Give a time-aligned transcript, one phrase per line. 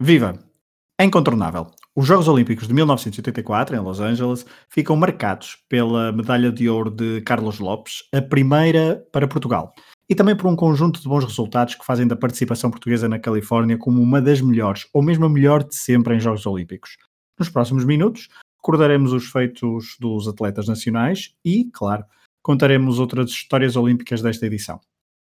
[0.00, 0.38] Viva!
[0.96, 1.72] É incontornável.
[1.92, 7.20] Os Jogos Olímpicos de 1984, em Los Angeles, ficam marcados pela medalha de ouro de
[7.22, 9.74] Carlos Lopes, a primeira para Portugal,
[10.08, 13.76] e também por um conjunto de bons resultados que fazem da participação portuguesa na Califórnia
[13.76, 16.96] como uma das melhores, ou mesmo a melhor de sempre em Jogos Olímpicos.
[17.36, 18.28] Nos próximos minutos,
[18.58, 22.04] recordaremos os feitos dos atletas nacionais e, claro,
[22.40, 24.78] contaremos outras histórias olímpicas desta edição.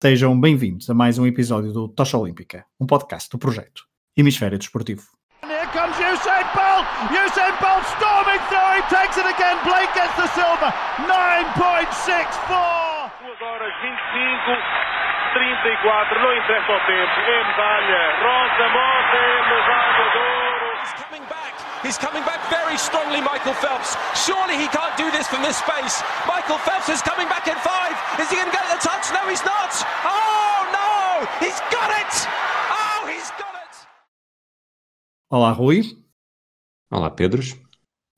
[0.00, 3.89] Sejam bem-vindos a mais um episódio do Tocha Olímpica, um podcast do projeto
[4.20, 5.02] Hemisfério Desportivo.
[5.42, 6.84] Here comes Usain Bolt!
[7.10, 10.68] Usain Bolt storming through, he takes it again, Blake gets the silver,
[11.08, 13.08] 9.64!
[13.18, 14.60] 2 horas 25,
[15.32, 18.68] 34, não interessa o tempo, é medalha, Rosa é
[19.48, 20.66] medalha de ouro.
[20.80, 21.54] He's coming back.
[21.82, 23.96] He's coming back very strongly, Michael Phelps.
[24.14, 26.02] Surely he can't do this from this space.
[26.28, 27.96] Michael Phelps is coming back in five.
[28.20, 29.10] Is he going to get the touch?
[29.12, 29.72] No, he's not.
[30.04, 31.26] Oh, no!
[31.40, 32.28] He's got it!
[32.68, 33.59] Oh, he's got it!
[35.30, 35.96] Olá, Rui.
[36.90, 37.56] Olá, Pedros.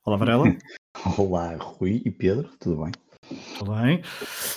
[0.05, 0.57] Olá, Varela.
[1.19, 2.93] Olá, Rui e Pedro, tudo bem?
[3.59, 4.03] Tudo bem?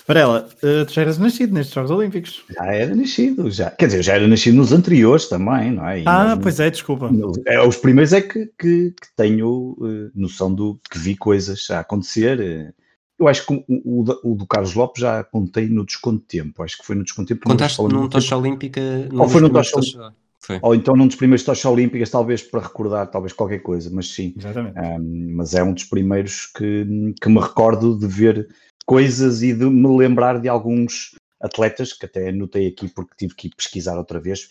[0.08, 2.44] Varela, eh, tu já eras nascido nestes Jogos Olímpicos.
[2.50, 3.72] Já era nascido, já.
[3.72, 6.02] Quer dizer, já era nascido nos anteriores também, não é?
[6.02, 7.10] E Ah, pois é, desculpa.
[7.46, 11.80] É, os primeiros é que, que- que tenho eh, noção do que vi coisas a
[11.82, 12.40] acontecer.
[12.40, 12.74] eh.
[13.18, 16.62] Eu acho que o, o o do Carlos Lopes já contei no desconto de tempo.
[16.64, 17.50] Acho que foi no desconto de tempo.
[17.50, 18.82] Contaste num Tocha Olímpica.
[19.14, 19.98] Ou foi dos num primeiros
[20.46, 20.60] Foi.
[20.62, 24.34] Ou então num dos primeiros tochas olímpicas, talvez para recordar talvez qualquer coisa, mas sim.
[24.38, 24.78] Exatamente.
[24.80, 26.86] Um, mas é um dos primeiros que,
[27.20, 28.48] que me recordo de ver
[28.86, 33.48] coisas e de me lembrar de alguns atletas que até anotei aqui porque tive que
[33.48, 34.50] ir pesquisar outra vez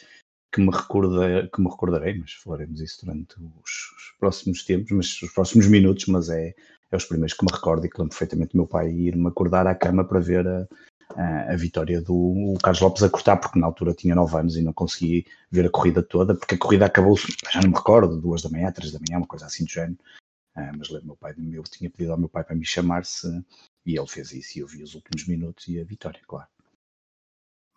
[0.52, 5.22] que me, recorda, que me recordarei, mas falaremos isso durante os, os próximos tempos, mas
[5.22, 6.54] os próximos minutos, mas é,
[6.90, 9.66] é os primeiros que me recordo e que lembro perfeitamente do meu pai ir-me acordar
[9.66, 10.66] à cama para ver a,
[11.16, 14.62] a, a vitória do Carlos Lopes a cortar, porque na altura tinha 9 anos e
[14.62, 18.42] não consegui ver a corrida toda, porque a corrida acabou, já não me recordo, duas
[18.42, 19.98] da manhã, três da manhã, uma coisa assim do género.
[20.54, 23.26] Ah, mas lembro meu pai, eu tinha pedido ao meu pai para me chamar-se
[23.84, 26.48] e ele fez isso e eu vi os últimos minutos e a vitória, claro.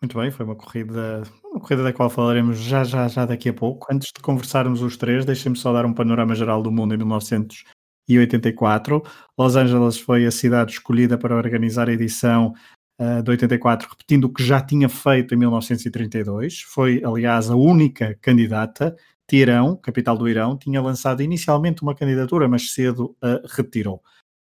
[0.00, 3.52] Muito bem, foi uma corrida, uma corrida da qual falaremos já, já, já daqui a
[3.52, 3.92] pouco.
[3.92, 9.02] Antes de conversarmos os três, deixem-me só dar um panorama geral do mundo em 1984.
[9.36, 12.54] Los Angeles foi a cidade escolhida para organizar a edição
[13.00, 16.60] uh, de 84, repetindo o que já tinha feito em 1932.
[16.62, 18.96] Foi, aliás, a única candidata.
[19.26, 24.02] Teherão, capital do Irão, tinha lançado inicialmente uma candidatura, mas cedo a retirou.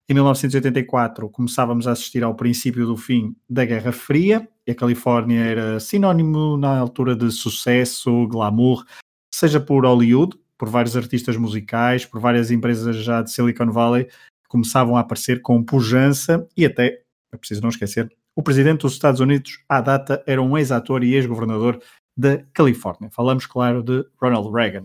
[0.08, 5.40] Em 1984 começávamos a assistir ao princípio do fim da Guerra Fria e a Califórnia
[5.40, 8.86] era sinónimo na altura de sucesso, glamour,
[9.34, 14.48] seja por Hollywood, por vários artistas musicais, por várias empresas já de Silicon Valley que
[14.48, 19.18] começavam a aparecer com pujança e até, é preciso não esquecer, o presidente dos Estados
[19.18, 21.82] Unidos à data era um ex-ator e ex-governador
[22.16, 23.10] da Califórnia.
[23.10, 24.84] Falamos, claro, de Ronald Reagan.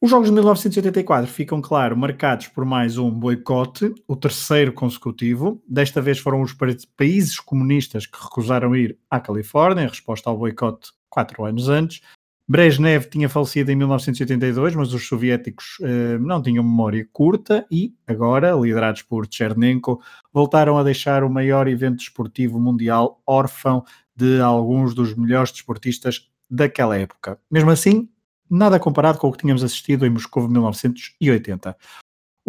[0.00, 5.60] Os Jogos de 1984 ficam, claro, marcados por mais um boicote, o terceiro consecutivo.
[5.68, 6.56] Desta vez foram os
[6.96, 12.02] países comunistas que recusaram ir à Califórnia, em resposta ao boicote quatro anos antes.
[12.48, 18.52] Brezhnev tinha falecido em 1982, mas os soviéticos eh, não tinham memória curta e, agora,
[18.52, 20.00] liderados por Chernenko,
[20.32, 23.84] voltaram a deixar o maior evento desportivo mundial órfão
[24.16, 27.38] de alguns dos melhores desportistas daquela época.
[27.50, 28.08] Mesmo assim,
[28.50, 31.76] nada comparado com o que tínhamos assistido em Moscou em 1980.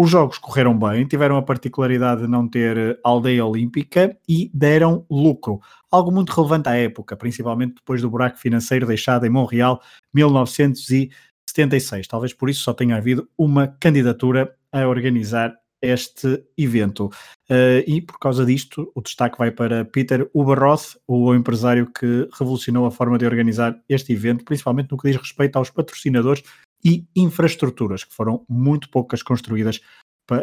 [0.02, 5.60] Os jogos correram bem, tiveram a particularidade de não ter aldeia olímpica e deram lucro,
[5.92, 9.82] algo muito relevante à época, principalmente depois do buraco financeiro deixado em Montreal
[10.14, 12.08] 1976.
[12.08, 17.08] Talvez por isso só tenha havido uma candidatura a organizar este evento.
[17.50, 22.86] Uh, e por causa disto, o destaque vai para Peter Uberroth, o empresário que revolucionou
[22.86, 26.42] a forma de organizar este evento, principalmente no que diz respeito aos patrocinadores
[26.84, 29.82] e infraestruturas, que foram muito poucas construídas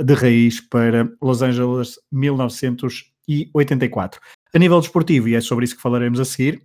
[0.05, 4.21] de raiz para Los Angeles 1984.
[4.55, 6.63] A nível desportivo, e é sobre isso que falaremos a seguir,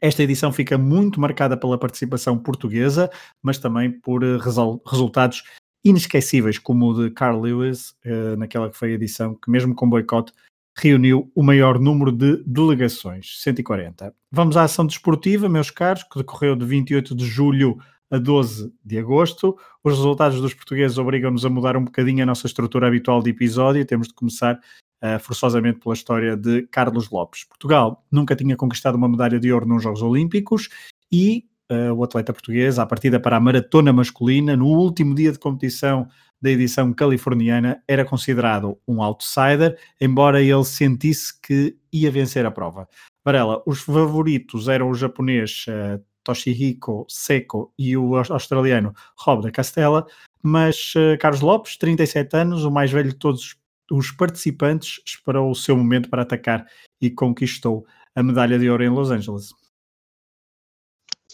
[0.00, 3.10] esta edição fica muito marcada pela participação portuguesa,
[3.42, 5.42] mas também por resol- resultados
[5.84, 9.88] inesquecíveis, como o de Carl Lewis, uh, naquela que foi a edição que, mesmo com
[9.88, 10.32] boicote,
[10.76, 14.14] reuniu o maior número de delegações, 140.
[14.30, 17.78] Vamos à ação desportiva, meus caros, que decorreu de 28 de julho
[18.10, 19.56] a 12 de agosto.
[19.84, 23.84] Os resultados dos portugueses obrigam-nos a mudar um bocadinho a nossa estrutura habitual de episódio.
[23.84, 24.56] Temos de começar
[25.02, 27.44] uh, forçosamente pela história de Carlos Lopes.
[27.44, 30.68] Portugal nunca tinha conquistado uma medalha de ouro nos Jogos Olímpicos
[31.12, 35.38] e uh, o atleta português, à partida para a maratona masculina, no último dia de
[35.38, 36.08] competição
[36.42, 42.88] da edição californiana, era considerado um outsider, embora ele sentisse que ia vencer a prova.
[43.22, 50.06] Varela, os favoritos eram o japonês uh, Toshihiko Seco e o australiano Rob da Castela,
[50.42, 53.56] mas uh, Carlos Lopes, 37 anos, o mais velho de todos
[53.90, 56.64] os participantes, esperou o seu momento para atacar
[57.00, 57.84] e conquistou
[58.14, 59.50] a medalha de ouro em Los Angeles.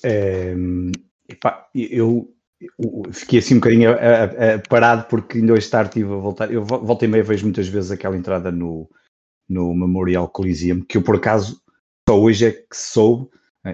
[0.02, 0.54] É,
[1.28, 5.90] epá, eu, eu, fiquei assim um bocadinho a, a, a parado porque ainda hoje tarde
[5.90, 6.50] estive a voltar.
[6.50, 8.88] Eu volto e meia vejo muitas vezes aquela entrada no,
[9.48, 11.60] no Memorial Coliseum, que eu por acaso
[12.08, 13.28] só hoje é que soube,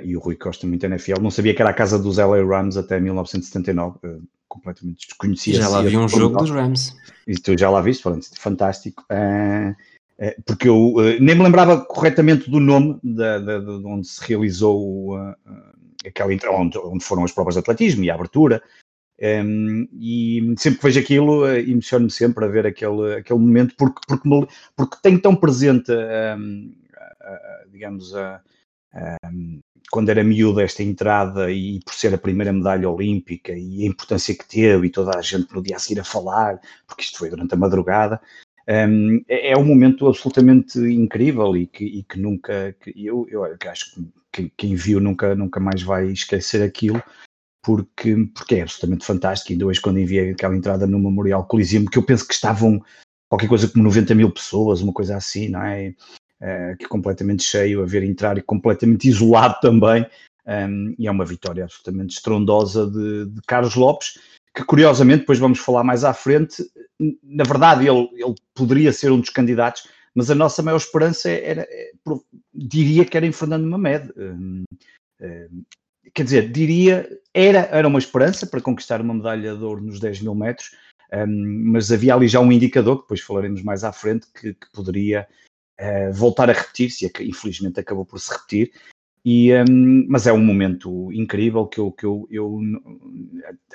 [0.05, 2.77] e o Rui Costa muito NFL, não sabia que era a casa dos LA Rams
[2.77, 4.17] até 1979, eh,
[4.49, 5.55] completamente desconhecia.
[5.55, 6.97] Já lá vi um jogo dos Rams.
[7.27, 9.05] E tu já lá viste, pronto, fantástico.
[9.11, 9.75] Uh,
[10.45, 15.17] porque eu nem me lembrava corretamente do nome de, de, de onde se realizou
[16.07, 18.63] aquela onde, onde foram as provas de atletismo e a abertura.
[19.21, 24.29] Um, e sempre que vejo aquilo, emociono-me sempre a ver aquele, aquele momento, porque, porque,
[24.29, 24.47] me,
[24.77, 25.93] porque tenho tão presente,
[26.37, 26.75] um,
[27.71, 28.41] digamos, a,
[29.91, 34.35] quando era miúdo esta entrada e por ser a primeira medalha olímpica e a importância
[34.35, 37.31] que teve e toda a gente no dia a seguir a falar, porque isto foi
[37.31, 38.21] durante a madrugada,
[38.69, 43.45] um, é, é, um momento absolutamente incrível e que, e que nunca, que eu, eu
[43.45, 44.01] acho
[44.31, 47.03] que quem viu nunca, nunca mais vai esquecer aquilo,
[47.63, 49.53] porque, porque é absolutamente fantástico.
[49.53, 52.83] Ainda hoje, quando enviei aquela entrada no Memorial Coliseum, que eu penso que estavam
[53.29, 55.95] qualquer coisa como 90 mil pessoas, uma coisa assim, não é?
[56.43, 60.05] Uh, que completamente cheio, a ver entrar e completamente isolado também.
[60.45, 64.19] Um, e é uma vitória absolutamente estrondosa de, de, Carlos Lopes,
[64.55, 66.65] que curiosamente, depois vamos falar mais à frente,
[67.23, 71.63] na verdade ele, ele poderia ser um dos candidatos, mas a nossa maior esperança era,
[71.71, 71.93] é,
[72.53, 74.13] diria que era em Fernando Mamed.
[74.17, 74.65] Um,
[75.23, 75.63] um,
[76.13, 80.23] quer dizer, diria, era, era uma esperança para conquistar uma medalha de ouro nos 10
[80.23, 80.73] mil metros,
[81.27, 85.27] mas havia ali já um indicador, que depois falaremos mais à frente, que, que poderia
[85.81, 88.73] uh, voltar a repetir-se, infelizmente acabou por se repetir.
[89.25, 92.59] E, um, mas é um momento incrível que eu, que eu, eu,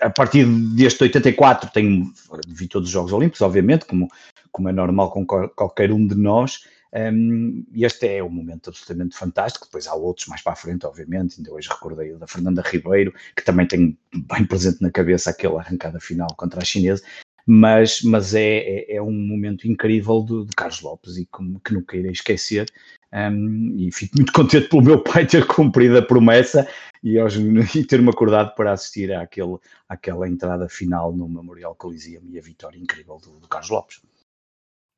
[0.01, 0.45] a partir
[0.75, 2.11] deste 84 tenho
[2.49, 4.09] vi todos os Jogos Olímpicos, obviamente, como,
[4.51, 6.59] como é normal com qualquer um de nós,
[6.93, 9.65] um, este é um momento absolutamente fantástico.
[9.65, 11.35] Depois há outros mais para a frente, obviamente.
[11.37, 15.99] Ainda hoje recordei da Fernanda Ribeiro, que também tenho bem presente na cabeça aquela arrancada
[15.99, 17.03] final contra a chinesa
[17.47, 21.95] mas, mas é, é, é um momento incrível de, Carlos Lopes e que, que nunca
[21.95, 22.69] irei esquecer.
[23.13, 26.67] Um, e fico muito contente pelo meu pai ter cumprido a promessa
[27.01, 29.57] e, e ter-me acordado para assistir àquele,
[29.87, 34.01] àquela entrada final no Memorial Coliseum e a vitória incrível do, do Carlos Lopes.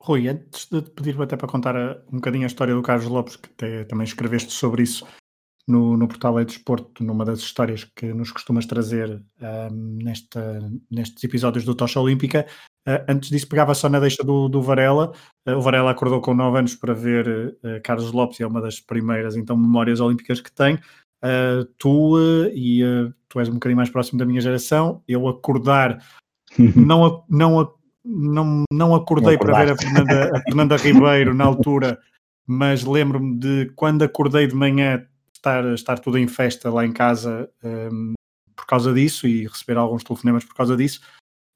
[0.01, 1.75] Rui, antes de te pedir até para contar
[2.12, 5.06] um bocadinho a história do Carlos Lopes, que te, também escreveste sobre isso
[5.67, 10.59] no, no portal É Desporto, numa das histórias que nos costumas trazer um, nesta,
[10.89, 12.45] nestes episódios do Tocha Olímpica.
[12.88, 15.13] Uh, antes disso, pegava só na deixa do, do Varela.
[15.47, 18.79] Uh, o Varela acordou com 9 anos para ver uh, Carlos Lopes, é uma das
[18.79, 20.79] primeiras então memórias olímpicas que tem.
[21.77, 22.17] tu,
[22.53, 22.81] e
[23.27, 26.01] tu és um bocadinho mais próximo da minha geração, eu acordar,
[26.75, 27.73] não, não,
[28.03, 32.00] não, não acordei não para ver a Fernanda, a Fernanda Ribeiro na altura,
[32.47, 35.05] mas lembro-me de quando acordei de manhã
[35.39, 38.13] estar, estar tudo em festa lá em casa um,
[38.56, 41.01] por causa disso e receber alguns telefonemas por causa disso.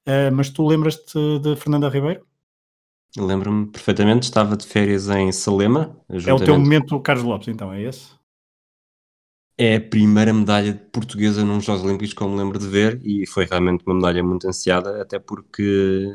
[0.08, 2.26] Uh, mas tu lembras-te de Fernanda Ribeiro?
[3.16, 5.96] Lembro-me perfeitamente, estava de férias em Salema.
[6.26, 8.12] É o teu momento, Carlos Lopes, então, é esse?
[9.56, 13.28] É a primeira medalha portuguesa nos Jogos Olímpicos que eu me lembro de ver e
[13.28, 16.10] foi realmente uma medalha muito ansiada, até porque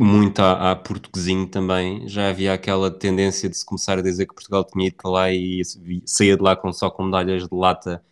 [0.00, 4.64] muito a, portuguesinho também, já havia aquela tendência de se começar a dizer que Portugal
[4.64, 5.62] tinha ido lá e
[6.06, 8.02] saía de lá com, só com medalhas de lata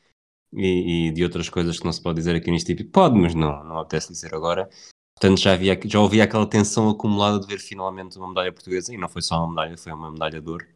[0.52, 2.90] e, e, de outras coisas que não se pode dizer aqui neste tipo.
[2.90, 4.68] Pode, mas não, não apetece dizer agora.
[5.14, 8.98] Portanto, já, havia, já havia aquela tensão acumulada de ver finalmente uma medalha portuguesa, e
[8.98, 10.66] não foi só uma medalha, foi uma medalha de ouro.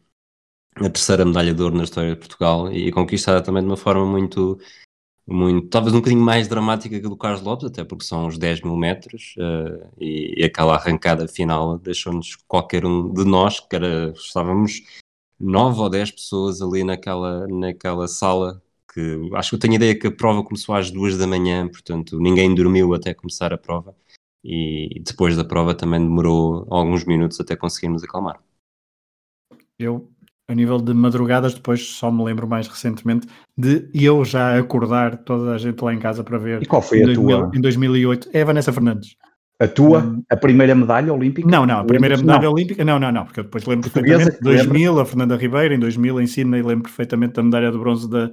[0.75, 4.05] A terceira medalha de ouro na história de Portugal, e conquistada também de uma forma
[4.05, 4.59] muito,
[5.25, 8.37] muito, talvez um bocadinho mais dramática que a do Carlos Lopes, até porque são uns
[8.37, 13.75] 10 mil metros uh, e, e, aquela arrancada final deixou-nos qualquer um de nós, que
[13.75, 14.81] era, estávamos
[15.39, 18.61] 9 ou 10 pessoas ali naquela, naquela sala,
[18.93, 21.67] que acho que eu tenho a ideia que a prova começou às 2 da manhã,
[21.69, 23.95] portanto ninguém dormiu até começar a prova
[24.43, 28.43] e depois da prova também demorou alguns minutos até conseguirmos acalmar.
[29.79, 30.09] Eu
[30.47, 35.51] a nível de madrugadas, depois só me lembro mais recentemente de eu já acordar toda
[35.53, 36.61] a gente lá em casa para ver.
[36.61, 37.51] E qual foi a 2000, tua?
[37.53, 39.15] Em 2008, é a Vanessa Fernandes.
[39.59, 39.99] A tua?
[39.99, 40.23] Hum.
[40.29, 41.47] A primeira medalha olímpica?
[41.47, 42.51] Não, não, a primeira medalha não.
[42.51, 45.79] olímpica, não, não, não, porque eu depois lembro Portuguesa, perfeitamente, 2000, a Fernanda Ribeiro, em
[45.79, 48.29] 2000 em Sydney lembro perfeitamente da medalha de bronze da,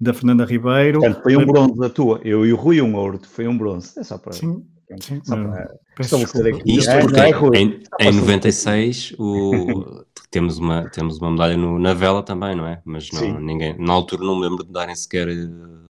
[0.00, 1.00] da Fernanda Ribeiro.
[1.00, 3.98] Portanto, foi um bronze da tua, eu e o Rui um ouro, foi um bronze,
[3.98, 4.32] é só para...
[4.32, 4.62] Sim,
[5.00, 6.58] Sim, Só não, para peço estabelecer desculpa.
[6.62, 6.78] aqui.
[6.78, 7.58] Isto É, porque é, Rui?
[7.58, 12.54] em, Só em para 96 o, temos, uma, temos uma medalha no- na vela também,
[12.54, 12.80] não é?
[12.84, 13.38] Mas não, Sim.
[13.40, 15.48] ninguém, na altura não me lembro de darem sequer eh,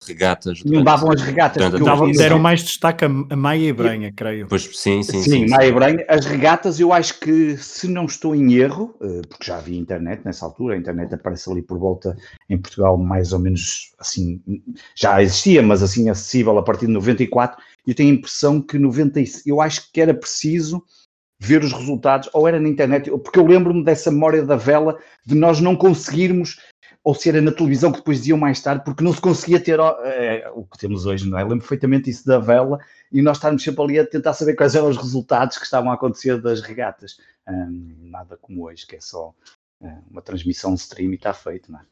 [0.07, 0.63] regatas.
[0.65, 1.63] Não davam as regatas.
[1.71, 4.47] durante Davam- deram mais destaque a, a Maia e Branha, creio.
[4.49, 5.49] Pois, sim, sim, Sim, sim.
[5.49, 6.05] Maia Branha.
[6.09, 10.23] As regatas, eu acho que, se não estou em erro, eh, porque já havia internet
[10.25, 12.17] nessa altura, a internet aparece ali por volta
[12.51, 14.41] em Portugal, mais ou menos assim,
[14.95, 17.61] já existia, mas assim acessível a partir de 94.
[17.87, 20.83] E eu tenho a impressão que 90, e- eu acho que era preciso
[21.45, 25.35] ver os resultados, ou era na internet, porque eu lembro-me dessa memória da vela de
[25.35, 26.59] nós não conseguirmos,
[27.03, 29.79] ou se era na televisão que depois diziam mais tarde, porque não se conseguia ter
[29.79, 31.43] eh, o que temos hoje, não é?
[31.43, 32.79] Lembro perfeitamente isso da vela
[33.13, 35.95] e nós estarmos sempre ali a tentar saber quais eram os resultados que estavam a
[35.95, 37.19] acontecer das regatas.
[37.47, 39.35] Hum, nada como hoje, que é só
[39.83, 41.83] eh, uma transmissão stream e está feito, não é?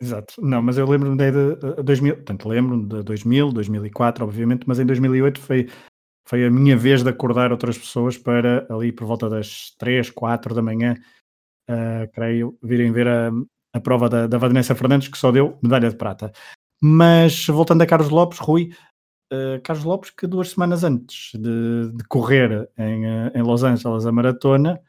[0.00, 0.34] Exato.
[0.40, 4.86] Não, mas eu lembro-me de, de, 2000, portanto, lembro-me de 2000, 2004, obviamente, mas em
[4.86, 5.68] 2008 foi,
[6.26, 10.54] foi a minha vez de acordar outras pessoas para ali por volta das 3, 4
[10.54, 10.96] da manhã,
[11.70, 13.30] uh, creio, virem ver a,
[13.72, 16.32] a prova da, da Vanessa Fernandes, que só deu medalha de prata.
[16.82, 18.72] Mas voltando a Carlos Lopes, Rui,
[19.32, 24.04] uh, Carlos Lopes, que duas semanas antes de, de correr em, uh, em Los Angeles
[24.04, 24.80] a maratona,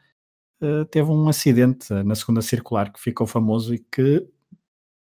[0.90, 4.28] teve um acidente na segunda circular que ficou famoso e que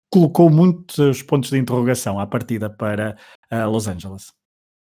[0.09, 3.17] colocou muitos pontos de interrogação à partida para
[3.51, 4.31] Los Angeles.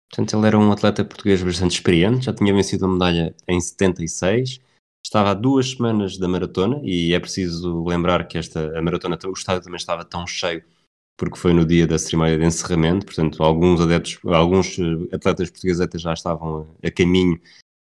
[0.09, 4.59] Portanto, ele era um atleta português bastante experiente, já tinha vencido a medalha em 76,
[5.05, 9.33] estava há duas semanas da maratona e é preciso lembrar que esta a maratona, o
[9.33, 10.63] estádio também estava tão cheio
[11.19, 14.77] porque foi no dia da cerimónia de encerramento, portanto, alguns adeptos, alguns
[15.11, 17.39] atletas portugueses até já estavam a, caminho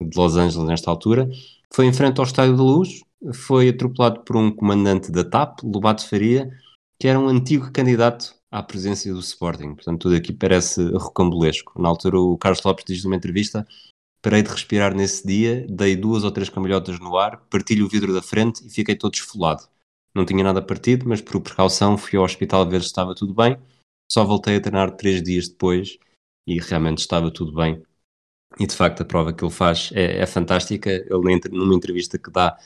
[0.01, 1.29] de Los Angeles nesta altura.
[1.73, 3.01] Foi em frente ao Estádio da Luz,
[3.33, 6.49] foi atropelado por um comandante da TAP, Lobato Faria,
[6.97, 9.75] que era um antigo candidato à presença do Sporting.
[9.75, 11.81] Portanto, tudo aqui parece rocambolesco.
[11.81, 13.67] Na altura, o Carlos Lopes diz numa entrevista:
[14.21, 18.13] parei de respirar nesse dia, dei duas ou três cambalhotas no ar, parti-lhe o vidro
[18.13, 19.67] da frente e fiquei todo esfolado.
[20.13, 23.57] Não tinha nada partido, mas por precaução fui ao hospital ver se estava tudo bem.
[24.11, 25.97] Só voltei a treinar três dias depois
[26.47, 27.83] e realmente estava tudo bem.
[28.59, 30.89] E de facto, a prova que ele faz é, é fantástica.
[30.89, 32.57] Ele, numa entrevista que dá,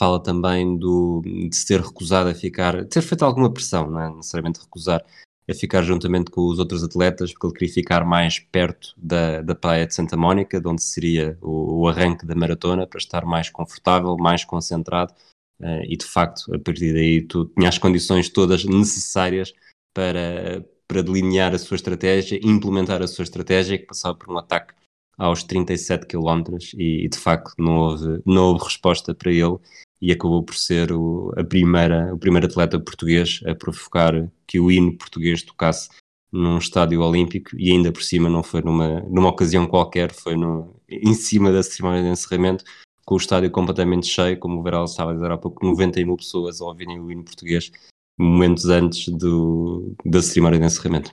[0.00, 4.00] fala também do, de se ter recusado a ficar, de ter feito alguma pressão, não
[4.00, 4.08] é?
[4.08, 5.04] Necessariamente recusar
[5.48, 9.54] a ficar juntamente com os outros atletas, porque ele queria ficar mais perto da, da
[9.54, 13.50] praia de Santa Mónica, de onde seria o, o arranque da maratona, para estar mais
[13.50, 15.12] confortável, mais concentrado,
[15.60, 19.52] uh, e de facto, a partir daí, tu tinha as condições todas necessárias
[19.92, 24.72] para, para delinear a sua estratégia, implementar a sua estratégia, que passava por um ataque
[25.18, 29.58] aos 37 km e, e de facto não houve, não houve resposta para ele
[30.00, 34.70] e acabou por ser o, a primeira, o primeiro atleta português a provocar que o
[34.70, 35.90] hino português tocasse
[36.32, 40.74] num estádio olímpico e ainda por cima não foi numa, numa ocasião qualquer, foi no,
[40.88, 42.64] em cima da cerimónia de encerramento,
[43.04, 46.16] com o estádio completamente cheio, como o Veral estava a dizer há pouco, 90 mil
[46.16, 47.70] pessoas a ouvirem o hino português
[48.18, 51.12] momentos antes do, da cerimónia de encerramento.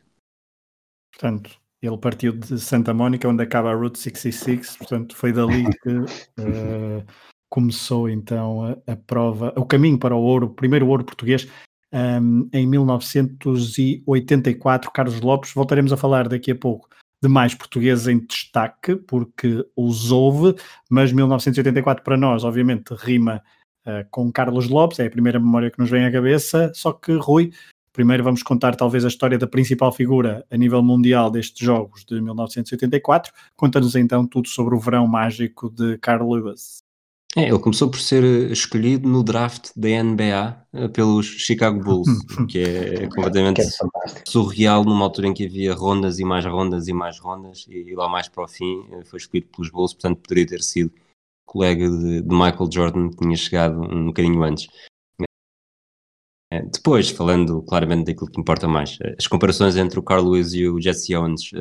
[1.12, 5.89] Portanto, ele partiu de Santa Mónica, onde acaba a Route 66, portanto foi dali que
[5.89, 7.06] uh,
[7.50, 11.48] começou então a, a, prova, o caminho para o ouro, o primeiro ouro português
[11.94, 14.92] um, em 1984.
[14.92, 16.89] Carlos Lopes, voltaremos a falar daqui a pouco
[17.22, 20.56] de mais portugueses em destaque, porque os houve,
[20.89, 23.42] mas 1984 para nós, obviamente, rima
[23.86, 27.13] uh, com Carlos Lopes, é a primeira memória que nos vem à cabeça, só que
[27.13, 27.51] Rui,
[27.92, 32.22] primeiro vamos contar talvez a história da principal figura a nível mundial destes jogos de
[32.22, 36.86] 1984, conta-nos então tudo sobre o verão mágico de Carl Lewis.
[37.38, 42.08] É, ele começou por ser escolhido no draft da NBA pelos Chicago Bulls,
[42.50, 46.88] que é completamente Que é surreal numa altura em que havia rondas e mais rondas
[46.88, 50.48] e mais rondas, e lá mais para o fim foi escolhido pelos Bulls, portanto poderia
[50.48, 50.91] ter sido
[51.46, 54.67] colega de, de Michael Jordan, que tinha chegado um bocadinho antes.
[56.74, 60.82] Depois, falando claramente daquilo que importa mais, as comparações entre o Carl Lewis e o
[60.82, 61.51] Jesse Owens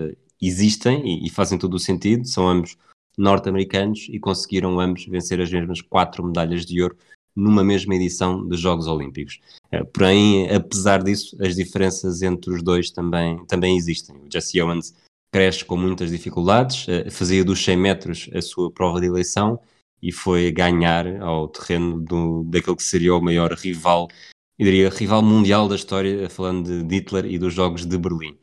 [0.40, 2.78] existem e, e fazem todo o sentido, são ambos
[3.16, 6.96] norte-americanos e conseguiram ambos vencer as mesmas quatro medalhas de ouro
[7.35, 9.40] numa mesma edição dos Jogos Olímpicos.
[9.73, 14.16] Uh, porém, apesar disso, as diferenças entre os dois também, também existem.
[14.16, 14.94] O Jesse Owens
[15.30, 19.58] cresce com muitas dificuldades, uh, fazia dos 100 metros a sua prova de eleição
[20.02, 24.08] e foi ganhar ao terreno do, daquele que seria o maior rival
[24.58, 28.38] eu diria, rival mundial da história, falando de Hitler e dos Jogos de Berlim.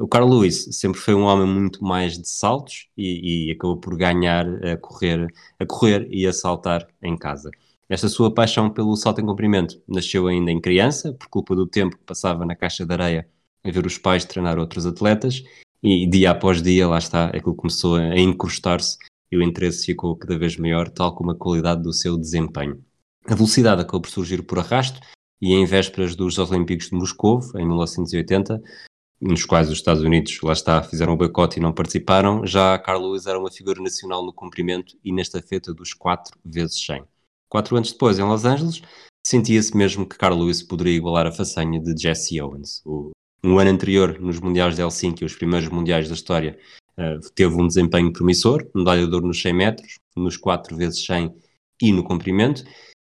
[0.00, 3.96] O Carl Lewis sempre foi um homem muito mais de saltos e, e, acabou por
[3.96, 5.26] ganhar a correr,
[5.58, 7.50] a correr e a saltar em casa.
[7.88, 11.96] Esta sua paixão pelo salto em comprimento nasceu ainda em criança, por culpa do tempo
[11.96, 13.28] que passava na caixa de areia
[13.64, 15.42] a ver os pais treinar outros atletas,
[15.82, 18.98] e dia após dia, lá está, aquilo começou a encrustar-se
[19.30, 22.82] e o interesse ficou cada vez maior, tal como a qualidade do seu desempenho.
[23.26, 25.00] A velocidade acabou por surgir por arrasto
[25.40, 28.62] e em vésperas dos Olímpicos de Moscou, em 1980,
[29.20, 33.02] nos quais os Estados Unidos, lá está, fizeram o boicote e não participaram, já Carl
[33.02, 37.02] Lewis era uma figura nacional no comprimento e nesta feta dos 4 vezes 100.
[37.48, 38.82] Quatro anos depois, em Los Angeles,
[39.26, 42.82] sentia-se mesmo que Carl Lewis poderia igualar a façanha de Jesse Owens.
[42.84, 43.10] O,
[43.42, 46.58] no ano anterior, nos Mundiais de Helsinki, os primeiros Mundiais da história,
[46.96, 51.34] uh, teve um desempenho promissor, medalha de ouro nos 100 metros, nos 4 vezes 100
[51.82, 52.64] e no comprimento,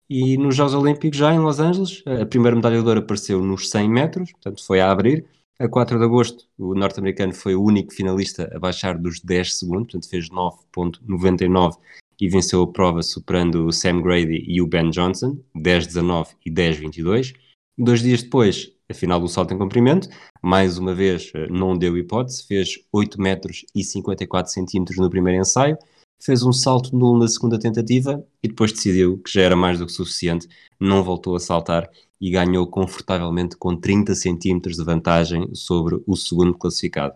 [0.10, 3.70] e nos Jogos Olímpicos já em Los Angeles, a primeira medalha de ouro apareceu nos
[3.70, 5.26] 100 metros, portanto foi a abrir,
[5.60, 9.92] a 4 de agosto, o norte-americano foi o único finalista a baixar dos 10 segundos,
[9.92, 11.76] portanto fez 9.99
[12.20, 17.36] e venceu a prova superando o Sam Grady e o Ben Johnson, 10.19 e 10.22.
[17.78, 20.08] Dois dias depois, a final do salto em comprimento,
[20.42, 25.42] mais uma vez eh, não deu hipótese, fez 8 metros e 54 centímetros no primeiro
[25.42, 25.78] ensaio,
[26.22, 29.86] fez um salto nulo na segunda tentativa e depois decidiu que já era mais do
[29.86, 30.48] que suficiente,
[30.80, 36.54] não voltou a saltar e ganhou confortavelmente com 30 centímetros de vantagem sobre o segundo
[36.58, 37.16] classificado.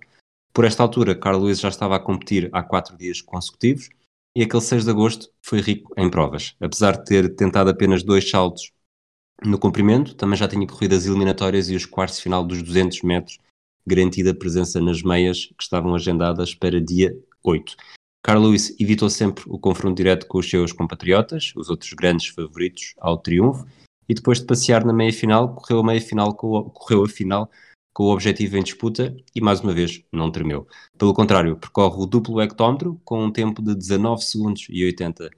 [0.53, 3.89] Por esta altura, Carlos Lewis já estava a competir há quatro dias consecutivos
[4.36, 6.55] e aquele 6 de agosto foi rico em provas.
[6.60, 8.72] Apesar de ter tentado apenas dois saltos
[9.43, 13.39] no comprimento, também já tinha corrido as eliminatórias e os quartos final dos 200 metros,
[13.86, 17.75] garantida presença nas meias que estavam agendadas para dia 8.
[18.24, 22.96] Carl Lewis evitou sempre o confronto direto com os seus compatriotas, os outros grandes favoritos
[22.98, 23.68] ao triunfo,
[24.08, 27.51] e depois de passear na meia-final, correu a meia-final, correu a final
[27.94, 30.65] com o objetivo em disputa e, mais uma vez, não tremeu.
[30.98, 35.30] Pelo contrário, percorre o duplo hectómetro com um tempo de 19 segundos e 80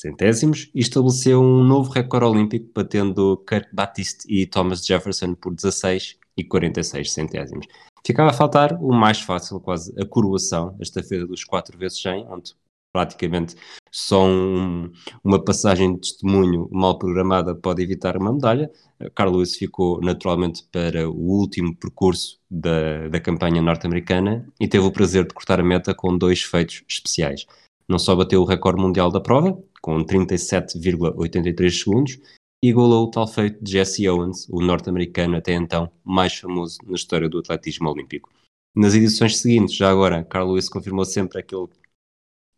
[0.00, 6.16] centésimos e estabeleceu um novo recorde olímpico, batendo Kirk Batiste e Thomas Jefferson por 16
[6.36, 7.66] e 46 centésimos.
[8.08, 12.26] Ficava a faltar o mais fácil, quase a coroação, esta feira dos 4 vezes 100,
[12.30, 12.54] onde
[12.90, 13.54] praticamente
[13.92, 14.90] só um,
[15.22, 18.70] uma passagem de testemunho mal programada pode evitar uma medalha.
[19.14, 25.26] Carlos ficou naturalmente para o último percurso da, da campanha norte-americana e teve o prazer
[25.26, 27.44] de cortar a meta com dois feitos especiais.
[27.86, 32.18] Não só bateu o recorde mundial da prova, com 37,83 segundos,
[32.62, 37.28] igualou o tal feito de Jesse Owens, o norte-americano até então mais famoso na história
[37.28, 38.30] do atletismo olímpico.
[38.74, 41.68] Nas edições seguintes, já agora, Carl Lewis confirmou sempre aquele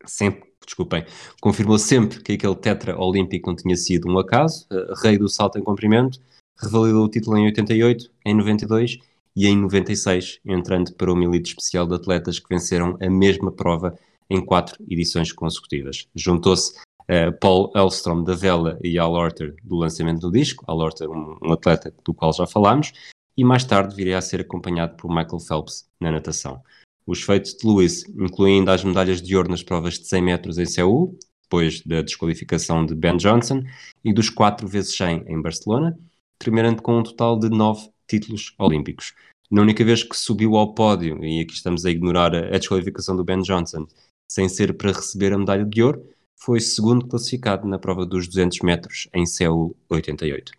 [0.05, 1.05] sempre, desculpem,
[1.39, 5.57] confirmou sempre que aquele tetra olímpico não tinha sido um acaso, uh, rei do salto
[5.57, 6.19] em comprimento,
[6.59, 8.99] revalidou o título em 88, em 92
[9.35, 13.97] e em 96, entrando para uma elite especial de atletas que venceram a mesma prova
[14.29, 16.07] em quatro edições consecutivas.
[16.15, 21.09] Juntou-se uh, Paul Elstrom da vela e Al Orter do lançamento do disco, Al Orter
[21.09, 22.91] um, um atleta do qual já falámos,
[23.37, 26.61] e mais tarde viria a ser acompanhado por Michael Phelps na natação.
[27.05, 30.57] Os feitos de Lewis incluem ainda as medalhas de ouro nas provas de 100 metros
[30.57, 33.63] em Seul, depois da desqualificação de Ben Johnson,
[34.03, 35.97] e dos 4 vezes 100 em Barcelona,
[36.39, 39.13] terminando com um total de 9 títulos olímpicos.
[39.49, 43.23] Na única vez que subiu ao pódio, e aqui estamos a ignorar a desqualificação do
[43.23, 43.85] Ben Johnson,
[44.31, 46.01] sem ser para receber a medalha de ouro,
[46.41, 50.51] foi segundo classificado na prova dos 200 metros em Seul 88.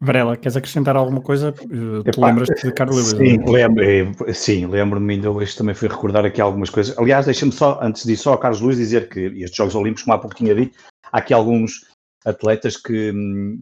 [0.00, 1.52] Varela, queres acrescentar alguma coisa?
[1.58, 3.30] Eh, tu lembras-te de Carlos Lewis?
[3.30, 6.96] Sim, lembro, eh, sim, lembro-me ainda hoje também fui recordar aqui algumas coisas.
[6.98, 10.14] Aliás, deixa-me só, antes disso, só a Carlos Luís dizer que estes Jogos Olímpicos, como
[10.14, 10.78] há pouco tinha dito,
[11.10, 11.88] há aqui alguns
[12.24, 13.12] atletas que,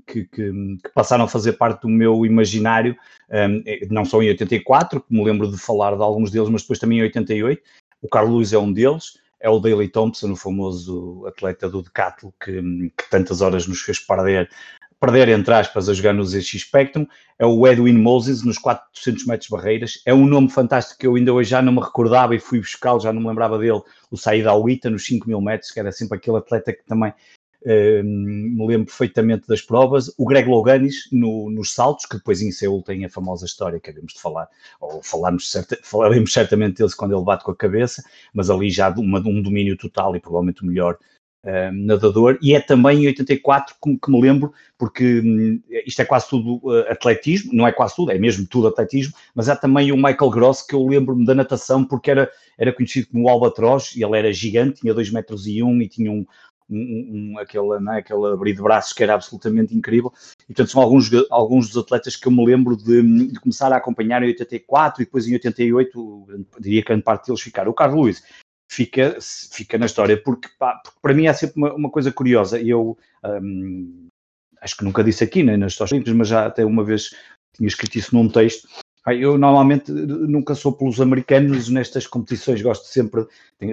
[0.07, 2.97] que, que, que passaram a fazer parte do meu imaginário,
[3.31, 6.63] um, eh, não só em 84, que me lembro de falar de alguns deles, mas
[6.63, 7.63] depois também em 88.
[8.03, 12.31] O Carlos Luís é um deles, é o Daley Thompson, o famoso atleta do Decathlon,
[12.43, 12.53] que,
[12.97, 14.49] que tantas horas nos fez perder
[15.01, 17.07] perder, entre aspas, a jogar no ZX Spectrum,
[17.39, 20.03] é o Edwin Moses nos 400 metros barreiras.
[20.07, 23.01] É um nome fantástico que eu ainda hoje já não me recordava e fui buscá-lo,
[23.01, 26.17] já não me lembrava dele, o Saída Awita nos 5 mil metros, que era sempre
[26.17, 27.13] aquele atleta que também
[27.65, 30.13] me lembro perfeitamente das provas.
[30.17, 33.91] O Greg Loganis no, nos saltos, que depois em Seul tem a famosa história que
[33.91, 34.49] havemos de falar,
[34.81, 35.03] ou
[35.41, 39.43] certa, falaremos certamente deles quando ele bate com a cabeça, mas ali já uma, um
[39.43, 40.99] domínio total e provavelmente o melhor
[41.73, 46.29] nadador, e é também em 84 que, que me lembro, porque um, isto é quase
[46.29, 49.97] tudo uh, atletismo, não é quase tudo, é mesmo tudo atletismo, mas há também o
[49.97, 54.03] Michael Gross, que eu lembro-me da natação, porque era, era conhecido como o Albatroz, e
[54.03, 56.27] ele era gigante, tinha 2 metros e 1 um, e tinha um,
[56.69, 60.13] um, um, aquele, não é, aquele abrir de braços que era absolutamente incrível.
[60.43, 63.77] E, portanto, são alguns, alguns dos atletas que eu me lembro de, de, começar a
[63.77, 67.71] acompanhar em 84 e depois em 88, diria que grande parte deles ficaram.
[67.71, 68.23] O Carlos Luiz
[68.69, 72.61] fica, fica na história, porque, pá, porque para mim é sempre uma, uma coisa curiosa.
[72.61, 74.09] Eu um,
[74.61, 77.15] acho que nunca disse aqui, nem nas histórias, mas já até uma vez
[77.55, 78.69] tinha escrito isso num texto.
[79.15, 83.25] Eu normalmente nunca sou pelos americanos nestas competições, gosto sempre,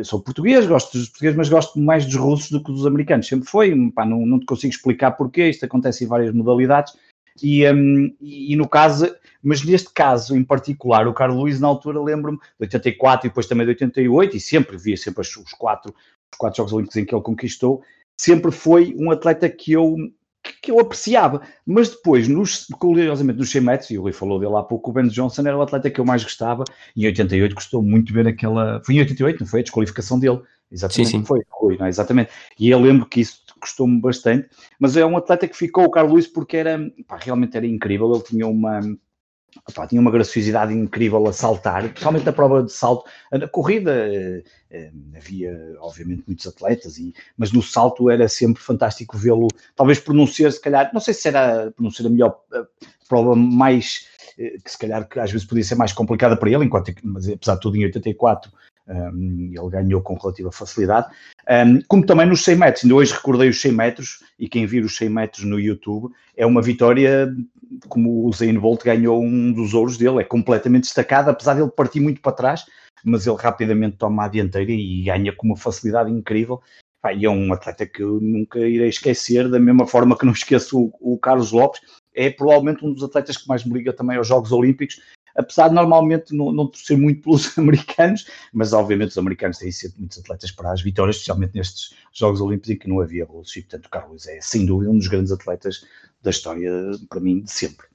[0.04, 3.50] sou português, gosto dos portugueses, mas gosto mais dos russos do que dos americanos, sempre
[3.50, 6.94] foi, pá, não, não te consigo explicar porquê, isto acontece em várias modalidades,
[7.42, 12.00] e, um, e, no caso, mas neste caso em particular, o Carlos Luiz na altura
[12.00, 15.96] lembro-me de 84 e depois também de 88, e sempre via sempre os quatro,
[16.32, 17.82] os quatro Jogos Olímpicos em que ele conquistou,
[18.20, 19.96] sempre foi um atleta que eu
[20.64, 24.56] que eu apreciava, mas depois, nos, curiosamente, nos 100 metros, e o Rui falou dele
[24.56, 26.64] há pouco, o Ben Johnson era o atleta que eu mais gostava,
[26.96, 29.60] e em 88 gostou muito ver aquela, foi em 88, não foi?
[29.60, 31.26] A desqualificação dele, exatamente, sim, sim.
[31.26, 31.90] foi, Rui, não é?
[31.90, 34.48] exatamente, e eu lembro que isso gostou-me bastante,
[34.80, 38.10] mas é um atleta que ficou, o Carlos Luiz, porque era, pá, realmente era incrível,
[38.14, 38.80] ele tinha uma,
[39.88, 43.10] Tinha uma graciosidade incrível a saltar, principalmente na prova de salto.
[43.32, 49.18] Na corrida eh, eh, havia, obviamente, muitos atletas, e, mas no salto era sempre fantástico
[49.18, 52.66] vê-lo, talvez ser, se calhar, não sei se era ser a melhor a
[53.08, 56.94] prova mais, eh, que se calhar às vezes podia ser mais complicada para ele, enquanto,
[57.04, 58.52] mas apesar de tudo em 84
[58.88, 61.08] um, ele ganhou com relativa facilidade,
[61.50, 64.84] um, como também nos 100 metros, ainda hoje recordei os 100 metros, e quem vir
[64.84, 67.34] os 100 metros no YouTube, é uma vitória
[67.90, 71.72] como o Zayn Bolt ganhou um dos ouros dele, é completamente destacado, apesar de ele
[71.72, 72.66] partir muito para trás,
[73.04, 76.62] mas ele rapidamente toma a dianteira e ganha com uma facilidade incrível.
[77.18, 80.80] E é um atleta que eu nunca irei esquecer, da mesma forma que não esqueço
[80.80, 81.82] o, o Carlos Lopes,
[82.16, 85.02] é provavelmente um dos atletas que mais me liga também aos Jogos Olímpicos,
[85.36, 89.96] apesar de normalmente não, não torcer muito pelos americanos, mas obviamente os americanos têm sido
[89.98, 93.62] muitos atletas para as vitórias, especialmente nestes Jogos Olímpicos em que não havia russos, e
[93.62, 95.86] portanto o Carlos é sem dúvida um dos grandes atletas
[96.22, 96.72] da história,
[97.10, 97.88] para mim, de sempre.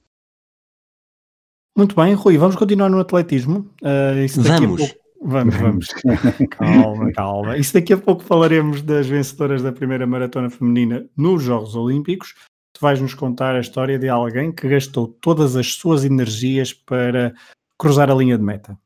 [1.75, 3.69] Muito bem, Rui, vamos continuar no atletismo.
[3.81, 4.81] Uh, vamos.
[4.81, 5.09] Pouco...
[5.21, 5.87] Vamos, vamos.
[6.51, 7.57] calma, calma.
[7.57, 12.35] Isso daqui a pouco falaremos das vencedoras da primeira maratona feminina nos Jogos Olímpicos.
[12.79, 17.35] Tu vais nos contar a história de alguém que gastou todas as suas energias para
[17.77, 18.79] cruzar a linha de meta.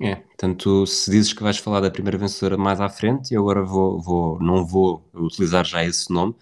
[0.00, 3.64] É, portanto, se dizes que vais falar da primeira vencedora mais à frente, eu agora
[3.64, 6.34] vou, vou não vou utilizar já esse nome,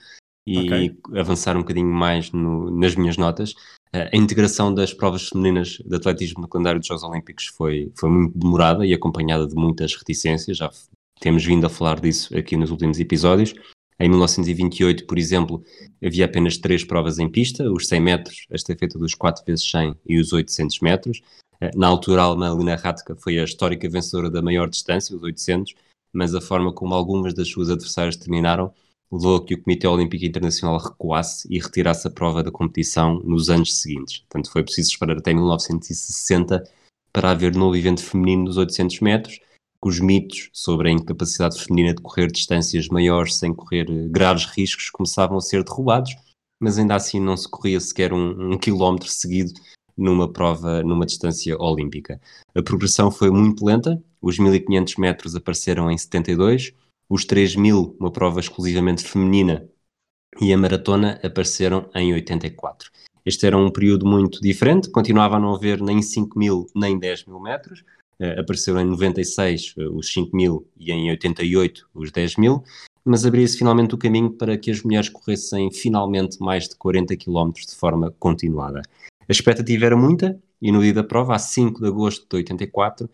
[0.46, 1.20] e okay.
[1.20, 3.54] avançar um bocadinho mais no, nas minhas notas.
[3.92, 8.38] A integração das provas femininas de atletismo no calendário dos Jogos Olímpicos foi, foi muito
[8.38, 10.70] demorada e acompanhada de muitas reticências, já
[11.20, 13.52] temos vindo a falar disso aqui nos últimos episódios.
[14.00, 15.62] Em 1928, por exemplo,
[16.02, 19.94] havia apenas três provas em pista, os 100 metros, a estafeta dos 4 vezes 100
[20.08, 21.20] e os 800 metros.
[21.74, 25.74] Na altura, a alemã Lina Ratka foi a histórica vencedora da maior distância, os 800,
[26.10, 28.72] mas a forma como algumas das suas adversárias terminaram
[29.12, 33.50] levou a que o Comitê Olímpico Internacional recuasse e retirasse a prova da competição nos
[33.50, 34.18] anos seguintes.
[34.20, 36.64] Portanto, foi preciso esperar até 1960
[37.12, 39.40] para haver novo evento feminino dos 800 metros,
[39.82, 44.90] que os mitos sobre a incapacidade feminina de correr distâncias maiores sem correr graves riscos
[44.90, 46.14] começavam a ser derrubados,
[46.60, 49.52] mas ainda assim não se corria sequer um, um quilómetro seguido
[49.96, 52.20] numa prova, numa distância olímpica.
[52.54, 56.72] A progressão foi muito lenta, os 1500 metros apareceram em 72,
[57.08, 59.68] os 3000, uma prova exclusivamente feminina,
[60.40, 62.90] e a maratona apareceram em 84.
[63.24, 67.26] Este era um período muito diferente, continuava a não haver nem 5 mil nem 10
[67.26, 67.84] mil metros,
[68.20, 72.62] uh, apareceram em 96 uh, os 5 mil e em 88 os 10 mil,
[73.04, 77.52] mas abria-se finalmente o caminho para que as mulheres corressem finalmente mais de 40 km
[77.52, 78.82] de forma continuada.
[79.28, 83.08] A expectativa era muita e no dia da prova, a 5 de agosto de 84,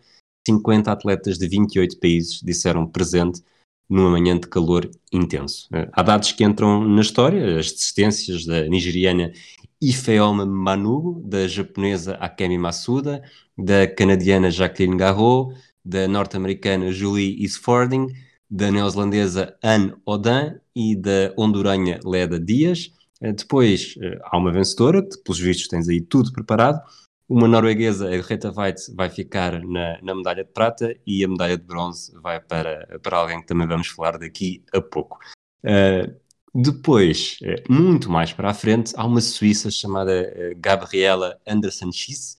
[0.47, 3.41] 50 atletas de 28 países disseram presente
[3.89, 5.67] numa manhã de calor intenso.
[5.73, 9.31] Eh, há dados que entram na história, as desistências da nigeriana
[9.81, 13.21] Ifeoma Manugo, da japonesa Akemi Masuda,
[13.57, 18.07] da canadiana Jacqueline Garraud, da norte-americana Julie Isfording,
[18.49, 22.91] da neozelandesa Anne Odin e da honduranha Leda Dias.
[23.21, 26.81] Eh, depois eh, há uma vencedora, pelos vistos tens aí tudo preparado,
[27.29, 31.57] uma norueguesa, a Rita Veit, vai ficar na, na, medalha de prata e a medalha
[31.57, 35.19] de bronze vai para, para alguém que também vamos falar daqui a pouco.
[35.63, 36.15] Uh,
[36.59, 42.37] depois, uh, muito mais para a frente, há uma suíça chamada uh, Gabriela Anderson-Schiss,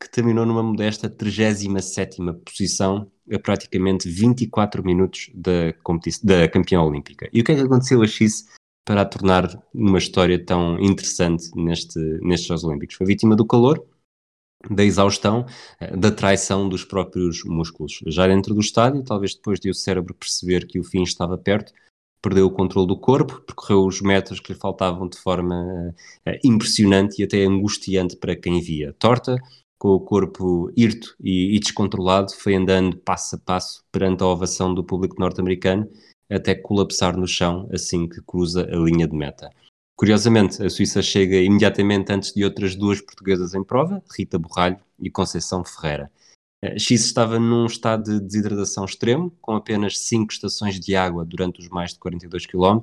[0.00, 5.72] que terminou numa modesta 37 posição a praticamente 24 minutos da,
[6.22, 7.28] da campeã olímpica.
[7.32, 8.46] E o que é que aconteceu a Schiss
[8.84, 12.94] para a tornar uma história tão interessante neste, nestes Jogos Olímpicos?
[12.94, 13.84] Foi vítima do calor,
[14.70, 15.44] da exaustão,
[15.80, 17.98] eh, da traição dos próprios músculos.
[18.06, 21.72] Já dentro do estádio, talvez depois de o cérebro perceber que o fim estava perto,
[22.22, 25.94] perdeu o controle do corpo, percorreu os metros que lhe faltavam de forma
[26.26, 28.94] uh, impressionante e até angustiante para quem via.
[28.98, 29.36] Torta,
[29.78, 34.74] com o corpo hirto e, e, descontrolado, foi andando passo a passo perante a ovação
[34.74, 35.88] do público norte-americano,
[36.30, 39.50] até colapsar no chão assim que cruza a linha de meta.
[39.94, 45.10] Curiosamente, a Suíça chega imediatamente antes de outras duas portuguesas em prova, Rita Borralho e
[45.10, 46.10] Conceição Ferreira.
[46.66, 51.60] Eh, X estava num estado de desidratação extremo, com apenas 5 estações de água durante
[51.60, 52.80] os mais de 42 km.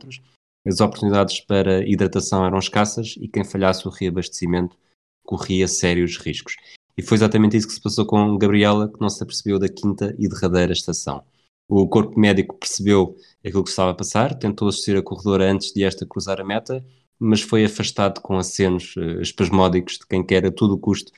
[0.65, 4.77] As oportunidades para hidratação eram escassas e quem falhasse o reabastecimento
[5.25, 6.55] corria sérios riscos.
[6.97, 10.15] E foi exatamente isso que se passou com Gabriela, que não se apercebeu da quinta
[10.17, 11.23] e derradeira estação.
[11.67, 15.83] O corpo médico percebeu aquilo que estava a passar, tentou assistir a corredora antes de
[15.83, 16.85] esta cruzar a meta,
[17.19, 21.11] mas foi afastado com acenos uh, espasmódicos de quem quer a todo custo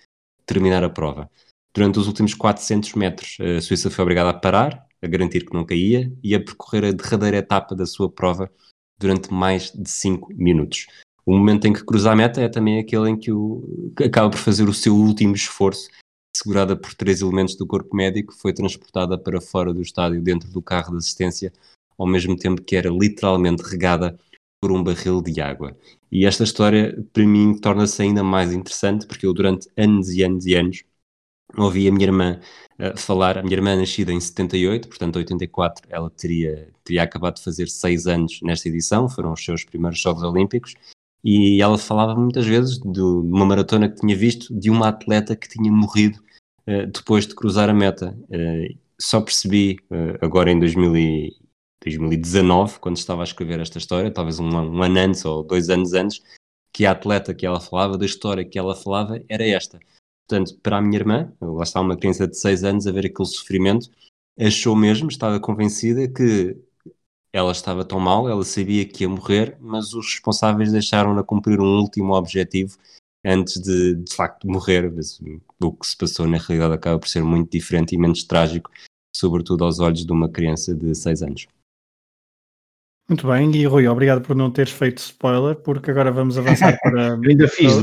[0.46, 1.30] terminar a prova.
[1.76, 5.66] Durante os últimos 400 metros, a Suíça foi obrigada a parar, a garantir que não
[5.66, 8.50] caía e a percorrer a derradeira etapa da sua prova
[8.98, 10.88] durante mais de 5 minutos.
[11.26, 14.30] O momento em que cruza a meta é também aquele em que, o, que acaba
[14.30, 15.90] por fazer o seu último esforço,
[16.34, 20.62] segurada por três elementos do corpo médico, foi transportada para fora do estádio dentro do
[20.62, 21.52] carro de assistência,
[21.98, 24.18] ao mesmo tempo que era literalmente regada
[24.62, 25.78] por um barril de água.
[26.10, 30.46] E esta história, para mim, torna-se ainda mais interessante, porque eu durante anos e anos
[30.46, 30.84] e anos
[31.58, 32.40] ouvi a minha irmã
[32.80, 37.44] uh, falar, a minha irmã nascida em 78, portanto 84, ela teria, teria acabado de
[37.44, 40.74] fazer seis anos nesta edição, foram os seus primeiros Jogos Olímpicos,
[41.24, 45.50] e ela falava muitas vezes de uma maratona que tinha visto de uma atleta que
[45.50, 46.20] tinha morrido
[46.68, 48.18] uh, depois de cruzar a meta.
[48.30, 49.78] Uh, só percebi
[50.22, 51.36] agora em 2000 e,
[51.86, 55.94] 2019, quando estava a escrever esta história, talvez um, um ano antes ou dois anos
[55.94, 56.22] antes,
[56.74, 59.80] que a atleta que ela falava, da história que ela falava, era esta.
[60.28, 63.28] Portanto, para a minha irmã, lá está uma criança de 6 anos a ver aquele
[63.28, 63.90] sofrimento,
[64.40, 66.58] achou mesmo, estava convencida que
[67.32, 71.80] ela estava tão mal, ela sabia que ia morrer, mas os responsáveis deixaram-na cumprir um
[71.80, 72.78] último objetivo
[73.26, 74.92] antes de, de facto, morrer.
[75.62, 78.72] O que se passou na realidade acaba por ser muito diferente e menos trágico,
[79.16, 81.48] sobretudo aos olhos de uma criança de 6 anos.
[83.08, 87.14] Muito bem, e Rui, obrigado por não teres feito spoiler, porque agora vamos avançar para.
[87.14, 87.74] ainda fiz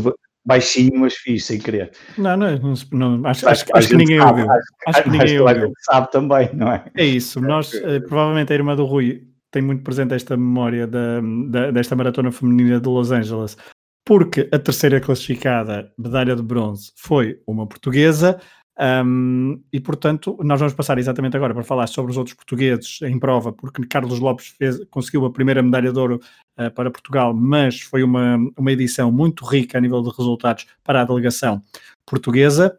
[0.45, 1.93] baixinho, mas fiz sem querer.
[2.19, 2.59] Não, não,
[2.93, 4.53] não, não acho, acho, acho que ninguém sabe, ouviu.
[4.53, 5.73] Acho, acho que ninguém ouviu.
[5.81, 6.85] sabe também, não é?
[6.97, 11.21] É isso, nós, eh, provavelmente a irmã do Rui tem muito presente esta memória da,
[11.49, 13.57] da, desta maratona feminina de Los Angeles,
[14.05, 18.41] porque a terceira classificada, medalha de bronze, foi uma portuguesa.
[18.79, 23.19] Um, e portanto, nós vamos passar exatamente agora para falar sobre os outros portugueses em
[23.19, 26.21] prova, porque Carlos Lopes fez, conseguiu a primeira medalha de ouro
[26.59, 31.03] uh, para Portugal, mas foi uma, uma edição muito rica a nível de resultados para
[31.03, 31.63] a delegação
[32.07, 32.79] portuguesa.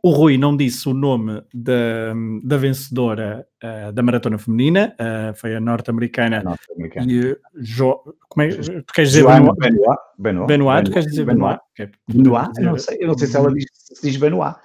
[0.00, 5.56] O Rui não disse o nome da, da vencedora uh, da maratona feminina, uh, foi
[5.56, 6.40] a norte-americana.
[6.44, 6.68] Norte
[7.56, 7.96] jo,
[8.28, 9.58] como é, tu queres dizer Benoit?
[9.58, 11.58] Benoit, Benoit, Benoit, tu queres dizer Benoit?
[11.76, 11.98] Benoit?
[12.08, 12.50] Benoit?
[12.58, 14.56] Eu, não sei, eu não sei se ela diz, se diz Benoit.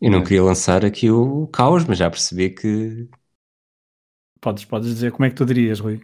[0.00, 3.08] Eu não queria lançar aqui o caos, mas já percebi que.
[4.40, 6.00] Podes, podes dizer como é que tu dirias, Rui?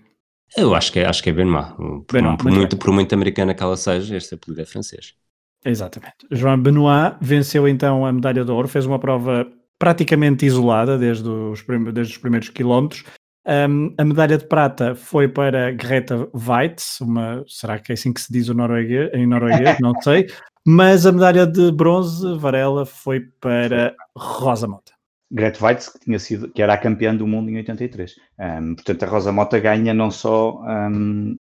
[0.55, 1.75] Eu acho que é, acho que é Benoit.
[1.75, 5.15] Por, Benoit, por, muito, por muito americana que ela seja, este apelido é francês.
[5.65, 6.27] Exatamente.
[6.31, 11.65] João Benoit venceu então a medalha de ouro, fez uma prova praticamente isolada desde os,
[11.93, 13.05] desde os primeiros quilómetros.
[13.47, 18.21] Um, a medalha de prata foi para Greta Weitz, uma, será que é assim que
[18.21, 19.79] se diz o norueguês, em norueguês?
[19.81, 20.27] Não sei.
[20.69, 24.93] Mas a medalha de bronze, Varela, foi para Rosa Mota.
[25.31, 28.17] Greta Weitz, que, tinha sido, que era a campeã do mundo em 83.
[28.37, 30.61] Um, portanto, a Rosa Mota ganha não só.
[30.65, 31.37] Um,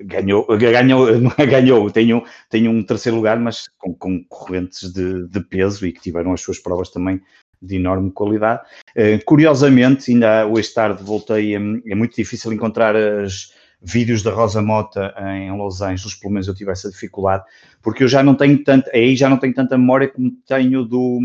[0.00, 5.84] ganhou, ganhou, ganhou tem, um, tem um terceiro lugar, mas com concorrentes de, de peso
[5.84, 7.20] e que tiveram as suas provas também
[7.60, 8.62] de enorme qualidade.
[8.96, 15.14] Uh, curiosamente, ainda hoje tarde voltei, é muito difícil encontrar as vídeos da Rosa Mota
[15.18, 17.44] em Los Angeles, pelo menos eu tive essa dificuldade,
[17.82, 21.20] porque eu já não tenho tanto, aí já não tenho tanta memória como tenho do,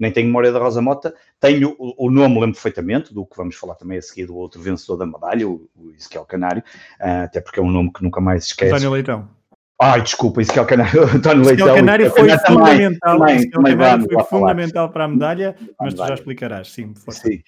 [0.00, 3.54] nem tenho memória da Rosa Mota, tenho o, o nome, lembro perfeitamente, do que vamos
[3.54, 6.62] falar também a seguir, do outro vencedor da medalha, o, o Ezequiel Canário,
[7.00, 8.72] uh, até porque é um nome que nunca mais esquece.
[8.72, 9.28] António Leitão.
[9.82, 11.66] Ai, desculpa, Ezequiel Canário, António Leitão.
[11.66, 16.14] Ezequiel Canário foi fundamental, também, também, Canário foi fundamental para a medalha, mas tu já
[16.14, 17.42] explicarás, sim, Sim,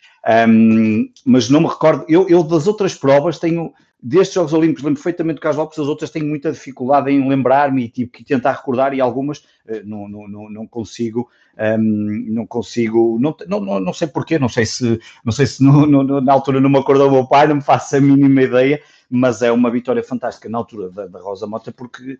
[0.48, 5.00] um, mas não me recordo, eu, eu das outras provas tenho destes Jogos Olímpicos lembro
[5.00, 8.52] perfeitamente do Carlos Lopes, as outras tenho muita dificuldade em lembrar-me e tive que tentar
[8.52, 13.80] recordar e algumas uh, não, não, não, não, consigo, um, ehm, não consigo, não, não,
[13.80, 16.78] não sei porquê, não sei se, não sei se no, no, na altura não me
[16.78, 18.82] acordou o meu pai, não me faço a mínima ideia,
[19.14, 22.18] mas é uma vitória fantástica na altura da, da Rosa Mota porque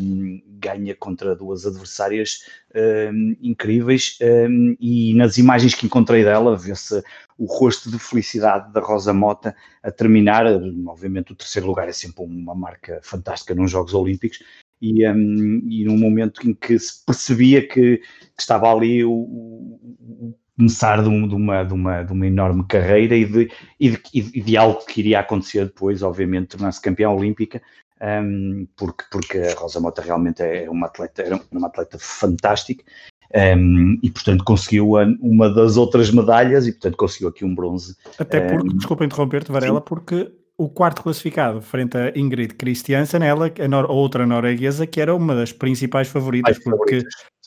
[0.00, 7.04] um, ganha contra duas adversárias um, incríveis um, e nas imagens que encontrei dela vê-se
[7.36, 10.46] o rosto de felicidade da Rosa Mota a terminar,
[10.86, 14.42] obviamente o terceiro lugar é sempre uma marca fantástica nos Jogos Olímpicos
[14.80, 18.04] e, um, e num momento em que se percebia que, que
[18.38, 23.16] estava ali o, o, começar de, um, de, uma, de, uma, de uma enorme carreira
[23.16, 27.62] e de, e de, e de, algo que iria acontecer depois, obviamente, tornar-se campeã olímpica.
[28.00, 32.84] um, porque, porque a Rosa Mota realmente é uma atleta, era uma atleta fantástica.
[33.32, 37.96] Um, e portanto conseguiu uma das outras medalhas e portanto conseguiu aqui um bronze.
[38.18, 39.84] Até porque, um, desculpa interromper-te, Varela, sim.
[39.86, 45.00] porque o quarto classificado frente a Ingrid Christiansen, ela, a, nor a outra norueguesa, que
[45.00, 47.02] era uma das principais favoritas, Ai, porque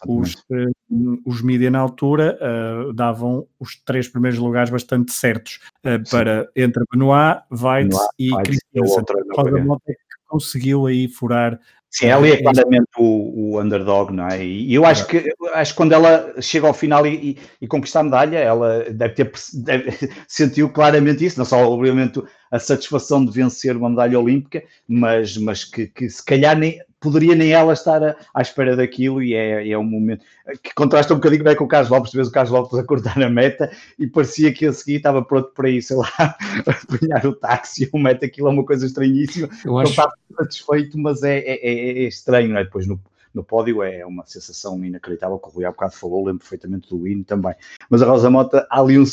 [0.08, 6.10] os, uh, os mídia na altura uh, davam os três primeiros lugares bastante certos uh,
[6.10, 9.04] para entre Benoit, Weitz e Christiansen.
[9.36, 9.94] Rosa Mota
[10.26, 11.60] conseguiu aí furar
[11.94, 14.44] Sim, ela é claramente o, o, underdog, não é?
[14.44, 18.00] E eu acho que, acho que quando ela chega ao final e, e, e conquista
[18.00, 19.92] a medalha, ela deve ter deve,
[20.28, 25.64] sentiu claramente isso, não só obviamente a satisfação de vencer uma medalha olímpica, mas, mas
[25.66, 29.70] que, que se calhar nem, poderia nem ela estar a, à espera daquilo e é,
[29.70, 30.24] é um momento
[30.64, 33.22] que contrasta um bocadinho bem com o Carlos Lopes, vês o Carlos Lopes a cortar
[33.22, 37.26] a meta e parecia que a seguir estava pronto para ir, sei lá, a pegar
[37.26, 39.96] o táxi, o meta, aquilo é uma coisa estranhíssima, Eu acho...
[39.96, 42.64] não está satisfeito, mas é, é, é, é estranho, não é?
[42.64, 43.00] Depois no,
[43.34, 47.06] no pódio é uma sensação inacreditável, que o Rui há bocado falou, lembro perfeitamente do
[47.06, 47.54] hino também.
[47.90, 49.04] Mas a Rosa Mota, há ali um.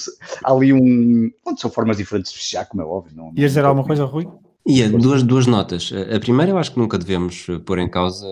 [0.44, 3.16] Há ali um são formas diferentes de fechar, como é óbvio.
[3.16, 4.28] Não, Ias dizer alguma coisa, Rui?
[4.66, 5.90] E duas, duas notas.
[6.14, 8.26] A primeira, eu acho que nunca devemos pôr em causa,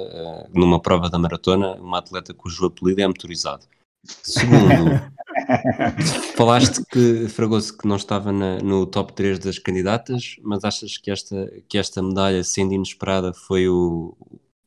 [0.55, 3.65] numa prova da maratona, uma atleta cujo apelido é motorizado.
[4.05, 5.01] Segundo,
[6.37, 11.11] falaste que Fragoso que não estava na, no top 3 das candidatas, mas achas que
[11.11, 14.17] esta, que esta medalha, sendo inesperada, foi o,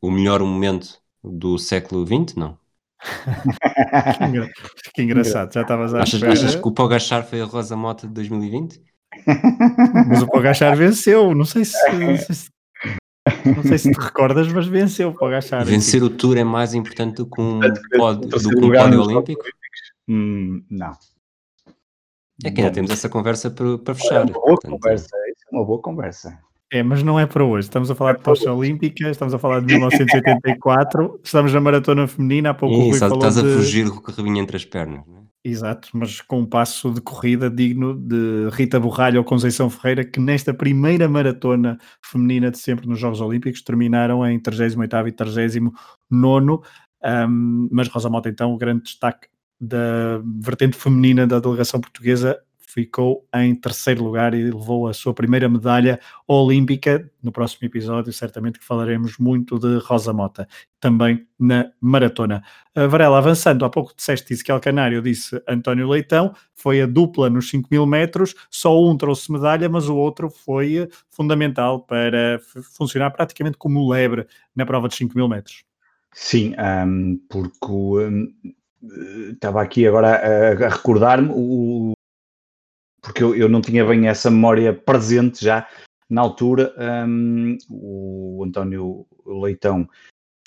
[0.01, 2.35] o melhor momento do século XX?
[2.35, 2.57] Não.
[4.93, 8.13] que, engraçado, já estavas a achas, achas que o Pogachar foi a Rosa Mota de
[8.13, 8.81] 2020?
[10.07, 12.49] Mas o Pogachar venceu, não sei se, não sei se,
[13.45, 15.65] não sei se te recordas, mas venceu o Pogachar.
[15.65, 17.59] Vencer o Tour é mais importante do que um
[17.97, 19.43] pódio, do que um pódio olímpico?
[20.07, 20.93] Hum, não.
[22.43, 24.21] É que ainda temos essa conversa para, para fechar.
[24.21, 26.39] É uma boa Portanto, conversa, é uma boa conversa.
[26.73, 27.67] É, mas não é para hoje.
[27.67, 32.51] Estamos a falar de tocha olímpica, estamos a falar de 1984, estamos na maratona feminina,
[32.51, 35.20] há pouco Sim, o estás a fugir com o carrinho entre as pernas, não é?
[35.43, 40.19] Exato, mas com um passo de corrida digno de Rita Borralho ou Conceição Ferreira, que
[40.19, 45.71] nesta primeira maratona feminina de sempre nos Jogos Olímpicos terminaram em 38 e 39
[47.03, 49.27] um, mas Rosa Mota então o grande destaque
[49.59, 52.39] da vertente feminina da delegação portuguesa
[52.73, 57.09] ficou em terceiro lugar e levou a sua primeira medalha olímpica.
[57.21, 60.47] No próximo episódio, certamente que falaremos muito de Rosa Mota,
[60.79, 62.41] também na maratona.
[62.75, 67.29] Uh, Varela, avançando, há pouco disseste isso que Canário disse António Leitão, foi a dupla
[67.29, 72.39] nos 5 mil metros, só um trouxe medalha, mas o outro foi fundamental para
[72.75, 75.63] funcionar praticamente como lebre na prova de 5 mil metros.
[76.13, 76.55] Sim,
[76.85, 78.33] um, porque um,
[79.31, 81.93] estava aqui agora a, a recordar-me, o,
[83.01, 85.67] porque eu, eu não tinha bem essa memória presente já
[86.09, 86.73] na altura.
[87.07, 89.87] Um, o António Leitão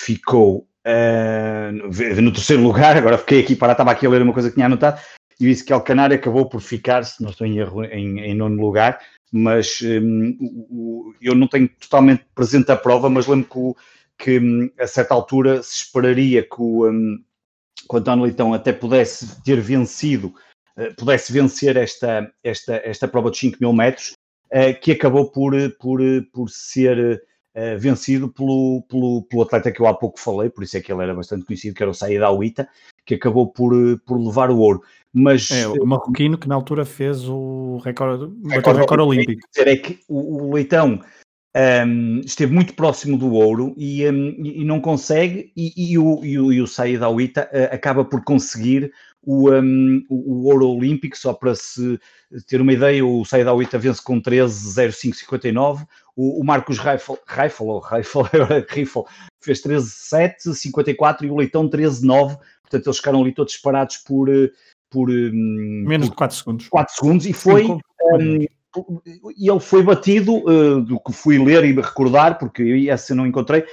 [0.01, 4.49] ficou uh, no terceiro lugar, agora fiquei aqui para estava aqui a ler uma coisa
[4.49, 5.01] que tinha anotado,
[5.41, 8.61] e disse que Alcanário acabou por ficar, se não estou em erro, em, em nono
[8.61, 9.01] lugar,
[9.33, 13.77] mas um, o, eu não tenho totalmente presente a prova, mas lembro que, o,
[14.17, 17.19] que hum, a certa altura se esperaria que o, um,
[17.89, 20.33] que o António Leitão até pudesse ter vencido
[20.97, 24.15] pudesse vencer esta, esta, esta prova de 5 mil metros,
[24.51, 26.01] eh, que acabou por, por,
[26.33, 27.23] por ser
[27.55, 30.93] eh, vencido pelo, pelo, pelo atleta que eu há pouco falei, por isso é que
[30.93, 32.69] ele era bastante conhecido, que era o Said Awita,
[33.05, 33.73] que acabou por,
[34.07, 34.83] por levar o ouro.
[35.13, 39.49] Mas, é, o marroquino que na altura fez o recorde, recorde, recorde olímpico.
[39.57, 41.01] É que o, o Leitão
[41.87, 46.39] um, esteve muito próximo do ouro e, um, e não consegue, e, e, o, e,
[46.39, 48.93] o, e o Said Awita uh, acaba por conseguir
[49.27, 51.99] o, um, o, ouro olímpico, só para se
[52.47, 57.81] ter uma ideia, o Said Awita vence com 13,0559, o, o Marcos Reifel, Reifel, ou
[57.81, 58.23] Reifel,
[58.69, 59.07] Reifel
[59.43, 64.29] fez 13,754 e o Leitão 13,9, portanto eles ficaram ali todos separados por...
[64.29, 64.51] Eh,
[64.91, 66.69] por hum, Menos por de 4 segundos.
[66.69, 67.65] 4 segundos e foi...
[67.65, 68.45] Um,
[69.37, 73.65] e ele foi batido, uh, do que fui ler e recordar, porque essa não encontrei,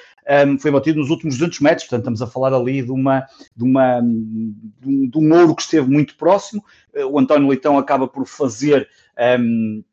[0.48, 3.64] um, foi batido nos últimos 200 metros, portanto estamos a falar ali de, uma, de,
[3.64, 6.64] uma, de, um, de um ouro que esteve muito próximo.
[6.96, 8.88] Uh, o António Leitão acaba por fazer
[9.40, 9.84] um,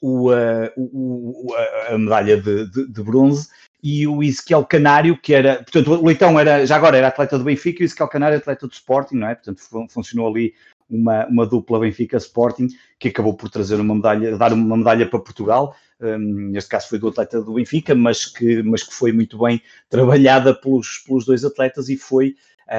[0.00, 1.54] o, uh, o,
[1.88, 3.48] a medalha de, de, de, bronze
[3.82, 7.44] e o Ezequiel Canário, que era, portanto, o Leitão era, já agora era atleta do
[7.44, 9.34] Benfica e o Ezequiel Canário atleta do Sporting, não é?
[9.34, 10.54] Portanto, funcionou ali
[10.88, 12.68] uma, uma dupla Benfica Sporting
[12.98, 15.76] que acabou por trazer uma medalha, dar uma medalha para Portugal.
[16.00, 19.62] Um, neste caso foi do atleta do Benfica, mas que, mas que foi muito bem
[19.88, 22.36] trabalhada pelos, pelos dois atletas e foi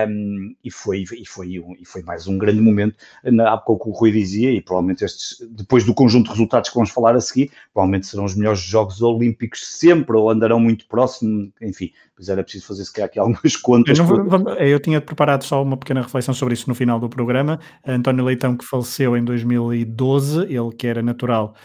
[0.08, 3.90] um, e, foi, e, foi um, e foi mais um grande momento, na, há pouco
[3.90, 7.22] o Rui dizia, e provavelmente estes, depois do conjunto de resultados que vamos falar a
[7.22, 12.44] seguir, provavelmente serão os melhores Jogos Olímpicos sempre, ou andarão muito próximo, enfim, pois era
[12.44, 13.98] preciso fazer se calhar aqui algumas contas.
[13.98, 17.60] Eu, não, eu, tinha preparado só uma pequena reflexão sobre isso no final do programa.
[17.86, 21.56] António Leitão, que faleceu em 2012, ele que era natural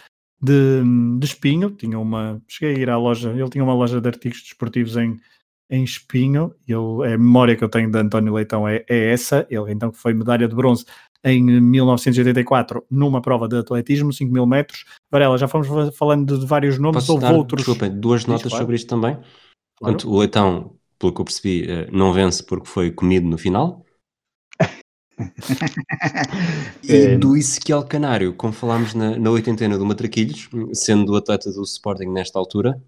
[0.41, 0.81] de,
[1.19, 4.41] de Espinho, tinha uma, cheguei a ir à loja, ele tinha uma loja de artigos
[4.41, 5.19] desportivos em,
[5.71, 9.71] em Espinho, é a memória que eu tenho de António Leitão é, é essa, ele
[9.71, 10.85] então que foi medalha de bronze
[11.23, 14.83] em 1984 numa prova de atletismo, 5 mil metros.
[15.09, 17.63] Varela, já fomos falando de vários nomes, Posso houve dar, outros.
[17.63, 18.63] Desculpem, duas notas claro.
[18.63, 19.13] sobre isto também.
[19.13, 19.25] Claro.
[19.79, 23.85] Portanto, o Leitão, pelo que eu percebi, eh, não vence porque foi comido no final.
[26.83, 27.17] e é.
[27.17, 32.07] do Ezequiel Canário, como falámos na, na oitentena do Matraquilhos, sendo o atleta do Sporting
[32.07, 32.81] nesta altura,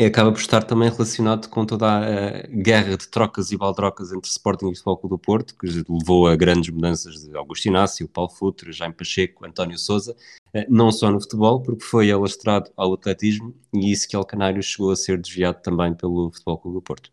[0.00, 4.70] acaba por estar também relacionado com toda a guerra de trocas e baldrocas entre Sporting
[4.70, 8.72] e Futebol Clube do Porto, que levou a grandes mudanças de Augusto Inácio, Paulo Futre,
[8.72, 10.16] Jaime Pacheco, António Souza,
[10.54, 14.96] eh, não só no futebol, porque foi alastrado ao atletismo e Ezequiel Canário chegou a
[14.96, 17.10] ser desviado também pelo Futebol Clube do Porto.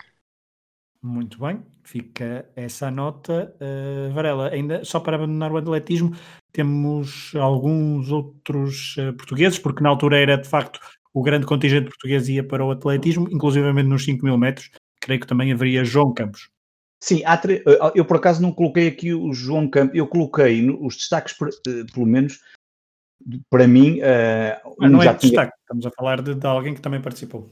[1.01, 3.55] Muito bem, fica essa nota.
[3.59, 6.13] Uh, Varela, ainda só para abandonar o atletismo,
[6.51, 10.79] temos alguns outros uh, portugueses, porque na altura era de facto
[11.13, 14.69] o grande contingente português ia para o atletismo, inclusivamente nos 5 mil metros.
[15.01, 16.49] Creio que também haveria João Campos.
[17.01, 17.63] Sim, tre...
[17.65, 21.35] Eh, eu por acaso não coloquei aqui o João Campos, eu coloquei os destaques,
[21.93, 22.39] pelo menos
[23.49, 23.99] para mim.
[23.99, 25.31] Uh, um não é de tinha...
[25.31, 27.49] destaque, estamos a falar de, de alguém que também participou.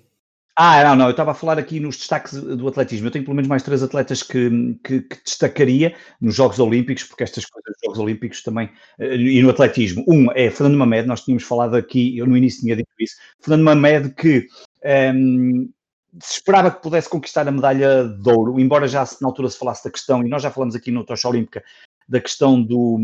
[0.60, 3.05] Ah, não, não, eu estava a falar aqui nos destaques do atletismo.
[3.05, 4.49] Eu tenho pelo menos mais três atletas que,
[4.84, 9.43] que, que destacaria nos Jogos Olímpicos, porque estas coisas dos Jogos Olímpicos também, eh, e
[9.43, 10.03] no atletismo.
[10.08, 13.66] Um é Fernando Mamed, nós tínhamos falado aqui, eu no início tinha dito isso, Fernando
[13.66, 14.47] Mamed que
[14.84, 15.70] um, ehm,
[16.20, 19.84] se esperava que pudesse conquistar a medalha de ouro, embora já na altura se falasse
[19.84, 21.64] da questão, e nós já falamos aqui no Tocha Olímpica,
[22.10, 22.97] da questão do,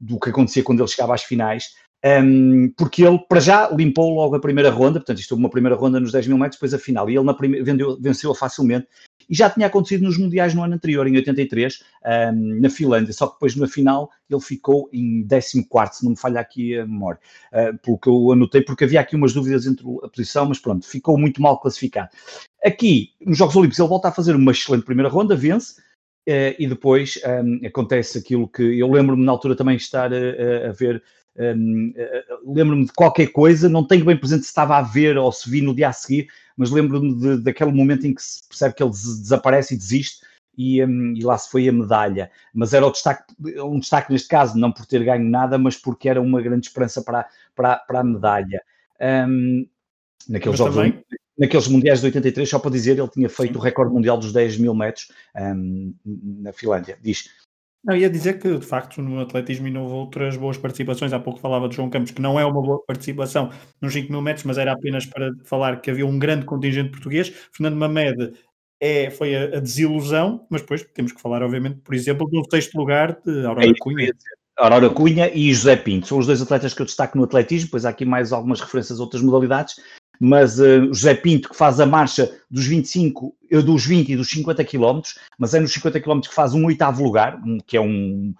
[0.00, 1.74] do que acontecia quando ele chegava às finais,
[2.04, 5.76] um, porque ele, para já, limpou logo a primeira ronda, portanto, isto houve uma primeira
[5.76, 8.88] ronda nos 10 mil metros, depois a final, e ele na primeira, vendeu, venceu-a facilmente,
[9.30, 11.82] e já tinha acontecido nos Mundiais no ano anterior, em 83,
[12.34, 16.18] um, na Finlândia, só que depois na final ele ficou em 14, se não me
[16.18, 17.20] falha aqui a memória,
[17.52, 20.84] uh, pelo que eu anotei, porque havia aqui umas dúvidas entre a posição, mas pronto,
[20.84, 22.10] ficou muito mal classificado.
[22.64, 25.80] Aqui, nos Jogos Olímpicos, ele volta a fazer uma excelente primeira ronda, vence,
[26.28, 30.72] uh, e depois um, acontece aquilo que eu lembro-me na altura também estar a, a
[30.72, 31.00] ver
[31.36, 35.32] um, eh, lembro-me de qualquer coisa, não tenho bem presente se estava a ver ou
[35.32, 38.82] se vi no dia a seguir, mas lembro-me daquele momento em que se percebe que
[38.82, 40.26] ele desaparece e desiste
[40.56, 42.30] e, um, e, lá se foi a medalha.
[42.52, 43.24] Mas era o destaque,
[43.58, 47.02] um destaque neste caso, não por ter ganho nada, mas porque era uma grande esperança
[47.02, 48.62] para, para, para a medalha.
[49.00, 49.66] Um,
[50.28, 51.02] naqueles jogos, também...
[51.38, 53.58] naqueles mundiais de 83, só para dizer, ele tinha feito Sim.
[53.58, 55.08] o recorde mundial dos 10 mil metros
[56.04, 56.98] na Finlândia.
[57.02, 57.30] Diz.
[57.84, 61.12] Não, ia dizer que, de facto, no atletismo ainda houve outras boas participações.
[61.12, 64.22] Há pouco falava de João Campos, que não é uma boa participação nos 5 mil
[64.22, 67.32] metros, mas era apenas para falar que havia um grande contingente português.
[67.52, 68.34] Fernando Mamed
[68.80, 72.78] é, foi a, a desilusão, mas depois temos que falar, obviamente, por exemplo, do sexto
[72.78, 74.12] lugar de Aurora é Cunha.
[74.56, 76.06] Aurora Cunha e José Pinto.
[76.06, 79.00] São os dois atletas que eu destaco no atletismo, pois há aqui mais algumas referências
[79.00, 79.74] a outras modalidades
[80.24, 84.30] mas uh, José Pinto que faz a marcha dos 25, uh, dos 20 e dos
[84.30, 88.32] 50 quilómetros, mas é nos 50 quilómetros que faz um oitavo lugar, que é um,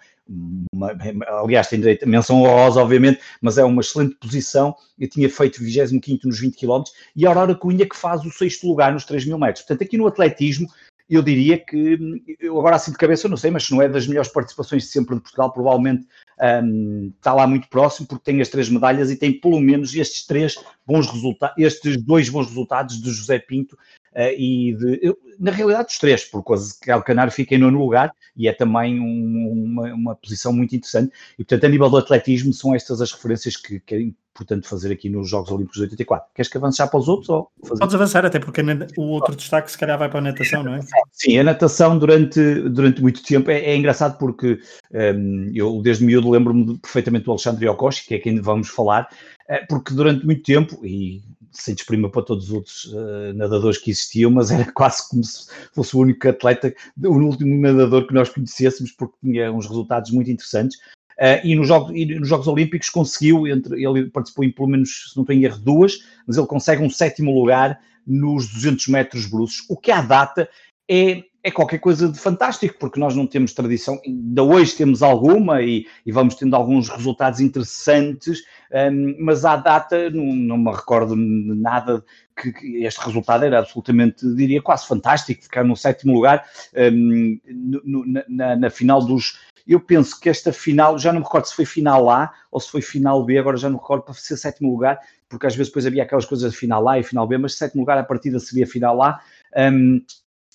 [0.73, 0.95] uma,
[1.41, 4.73] aliás, tem direito a menção honrosa, obviamente, mas é uma excelente posição.
[4.97, 8.65] Eu tinha feito 25 nos 20 km e a Aurora Cunha que faz o sexto
[8.65, 9.65] lugar nos 3 mil metros.
[9.65, 10.69] Portanto, aqui no atletismo,
[11.09, 11.99] eu diria que,
[12.39, 14.89] eu agora assim de cabeça não sei, mas se não é das melhores participações de
[14.89, 16.07] sempre de Portugal, provavelmente
[16.39, 20.25] um, está lá muito próximo, porque tem as três medalhas e tem pelo menos estes
[20.25, 20.55] três
[20.85, 23.73] bons resultados, estes dois bons resultados de José Pinto
[24.15, 28.13] uh, e de, eu, na realidade os três, porque o Canário fica em nono lugar
[28.35, 31.13] e é também um, uma, uma, posição muito interessante.
[31.33, 35.09] E portanto a nível do atletismo são estas as referências que, que importante fazer aqui
[35.09, 36.27] nos Jogos Olímpicos de 84.
[36.33, 37.29] Queres que avance já para os outros?
[37.29, 37.79] Ou fazer?
[37.79, 38.61] Podes avançar, até porque
[38.97, 40.79] o outro destaque se calhar vai para a natação, não é?
[41.11, 44.59] Sim, a natação durante, durante muito tempo é, é engraçado porque
[44.91, 49.07] um, eu desde miúdo lembro-me perfeitamente do Alexandre Yokoshi, que é quem vamos falar,
[49.47, 51.21] eh, porque durante muito tempo, e
[51.53, 55.47] sem desprima para todos os outros uh, nadadores que existiam, mas era quase como se
[55.73, 56.73] fosse o único atleta,
[57.03, 60.77] o último nadador que nós conhecêssemos, porque tinha uns resultados muito interessantes.
[61.19, 65.11] Uh, e, nos jogos, e nos Jogos Olímpicos conseguiu, entre, ele participou em pelo menos,
[65.11, 69.65] se não tenho erro, duas, mas ele consegue um sétimo lugar nos 200 metros bruços,
[69.69, 70.49] o que à data
[70.89, 75.61] é é qualquer coisa de fantástico, porque nós não temos tradição, ainda hoje temos alguma
[75.61, 81.15] e, e vamos tendo alguns resultados interessantes, um, mas à data não, não me recordo
[81.17, 82.03] nada
[82.39, 86.45] que, que, este resultado era absolutamente, diria, quase fantástico, ficar no sétimo lugar
[86.93, 87.37] um,
[87.83, 89.37] no, na, na, final dos.
[89.67, 92.71] Eu penso que esta final, já não me recordo se foi final A ou se
[92.71, 95.69] foi final B, agora já não me recordo para ser sétimo lugar, porque às vezes
[95.69, 98.39] depois havia aquelas coisas de final A e final B, mas sétimo lugar a partida
[98.39, 99.19] seria final A.
[99.57, 100.01] Um,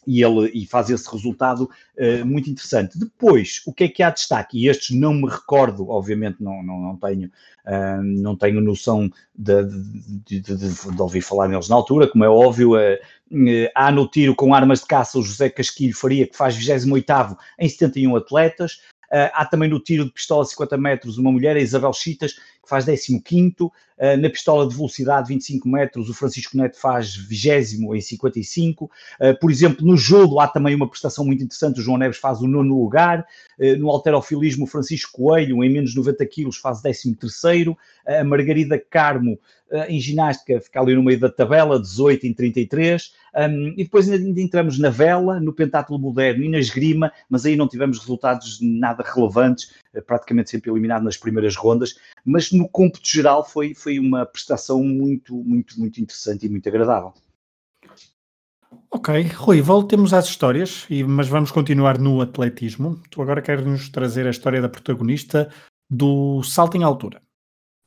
[0.08, 2.98] e ele e faz esse resultado uh, muito interessante.
[2.98, 4.58] Depois, o que é que há destaque?
[4.58, 9.64] E estes não me recordo, obviamente não, não, não tenho, uh, não tenho noção de,
[10.24, 12.98] de, de, de, ouvir falar neles na altura, como é óbvio, uh,
[13.74, 17.68] há no tiro com armas de caça o José Casquilho Faria, que faz 28º em
[17.68, 18.80] 71 atletas,
[19.10, 22.36] há também no tiro de pistola 50 metros uma mulher, a Isabel Chitas,
[22.68, 23.72] faz 15 uh,
[24.20, 28.90] na pistola de velocidade 25 metros o Francisco Neto faz 20 em 55 uh,
[29.40, 32.46] por exemplo no judo há também uma prestação muito interessante, o João Neves faz o
[32.46, 33.26] nono lugar.
[33.58, 37.76] Uh, no alterofilismo o Francisco Coelho em menos de 90 quilos faz 13 terceiro.
[38.06, 39.38] A Margarida Carmo
[39.86, 44.40] em ginástica fica ali no meio da tabela 18 em 33 um, e depois ainda
[44.40, 49.04] entramos na vela, no pentátulo moderno e na esgrima, mas aí não tivemos resultados nada
[49.04, 51.96] relevantes, eh, praticamente sempre eliminado nas primeiras rondas,
[52.28, 57.12] mas no cômputo geral foi, foi uma prestação muito, muito, muito interessante e muito agradável.
[58.90, 63.00] Ok, Rui, voltemos às histórias, mas vamos continuar no atletismo.
[63.10, 65.50] Tu agora queres nos trazer a história da protagonista
[65.90, 67.22] do salto em altura.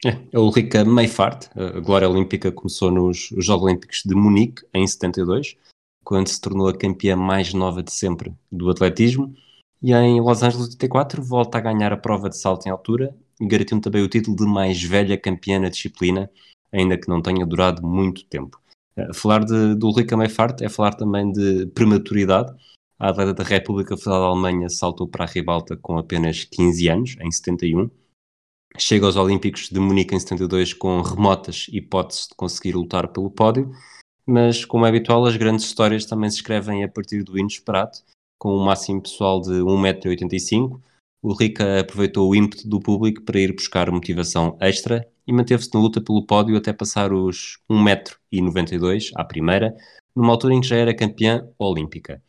[0.03, 5.55] É, a Ulrika Meifart, a glória olímpica, começou nos Jogos Olímpicos de Munique em 72,
[6.03, 9.35] quando se tornou a campeã mais nova de sempre do atletismo,
[9.81, 13.81] e em Los Angeles 84 volta a ganhar a prova de salto em altura, garantindo
[13.81, 16.29] também o título de mais velha campeã na disciplina,
[16.71, 18.61] ainda que não tenha durado muito tempo.
[18.95, 22.53] É, falar de, de Ulrika Meifart é falar também de prematuridade.
[22.99, 27.15] A atleta da República Federal da Alemanha saltou para a ribalta com apenas 15 anos,
[27.19, 27.89] em 71,
[28.77, 33.71] chega aos Olímpicos de Munique em 72 com remotas hipóteses de conseguir lutar pelo pódio,
[34.25, 37.97] mas como é habitual, as grandes histórias também se escrevem a partir do inesperado,
[38.37, 40.79] com um máximo pessoal de 1,85m.
[41.23, 45.79] O Rica aproveitou o ímpeto do público para ir buscar motivação extra e manteve-se na
[45.79, 49.75] luta pelo pódio até passar os 1,92m à primeira,
[50.15, 52.21] numa altura em que já era campeã olímpica.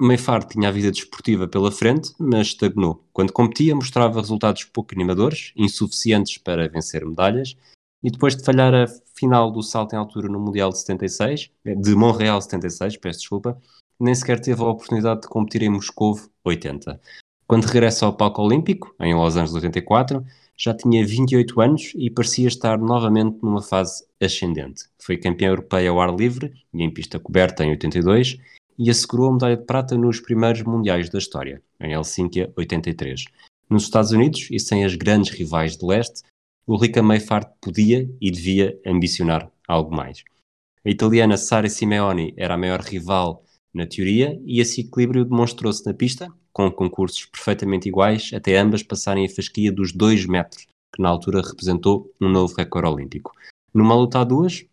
[0.00, 3.06] Meifar tinha a vida desportiva pela frente, mas estagnou.
[3.12, 7.56] Quando competia, mostrava resultados pouco animadores, insuficientes para vencer medalhas,
[8.02, 11.94] e depois de falhar a final do salto em altura no Mundial de 76, de
[11.94, 13.58] Montreal 76, peço desculpa,
[13.98, 17.00] nem sequer teve a oportunidade de competir em Moscou 80.
[17.46, 20.24] Quando regressa ao palco olímpico, em Los Angeles 84,
[20.56, 24.84] já tinha 28 anos e parecia estar novamente numa fase ascendente.
[24.98, 28.38] Foi campeã europeia ao ar livre e em pista coberta em 82
[28.78, 33.24] e assegurou a medalha de prata nos primeiros mundiais da história, em Helsínquia 83.
[33.68, 36.22] Nos Estados Unidos, e sem as grandes rivais de leste,
[36.66, 40.24] o Rica Meifart podia e devia ambicionar algo mais.
[40.84, 43.43] A italiana Sara Simeoni era a maior rival
[43.74, 49.26] na teoria e esse equilíbrio demonstrou-se na pista, com concursos perfeitamente iguais, até ambas passarem
[49.26, 53.32] a fasquia dos 2 metros, que na altura representou um novo recorde olímpico.
[53.74, 54.64] Numa luta a duas,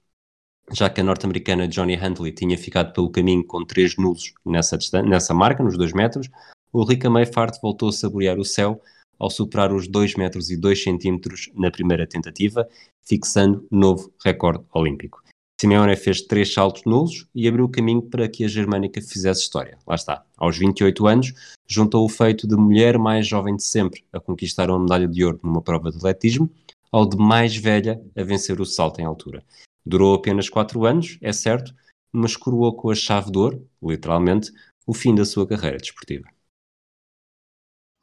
[0.71, 5.33] já que a norte-americana Johnny Huntley tinha ficado pelo caminho com três nulos nessa, nessa
[5.33, 6.29] marca, nos 2 metros,
[6.71, 8.81] o Rica Meifart voltou a saborear o céu
[9.19, 12.67] ao superar os 2 metros e 2 centímetros na primeira tentativa,
[13.03, 15.20] fixando novo recorde olímpico.
[15.61, 19.77] Simeone fez três saltos nulos e abriu o caminho para que a germânica fizesse história.
[19.85, 20.25] Lá está.
[20.35, 21.33] Aos 28 anos,
[21.67, 25.39] juntou o feito de mulher mais jovem de sempre a conquistar uma medalha de ouro
[25.43, 26.51] numa prova de atletismo,
[26.91, 29.43] ao de mais velha a vencer o salto em altura.
[29.85, 31.75] Durou apenas quatro anos, é certo,
[32.11, 34.51] mas coroou com a chave de ouro, literalmente,
[34.87, 36.25] o fim da sua carreira desportiva.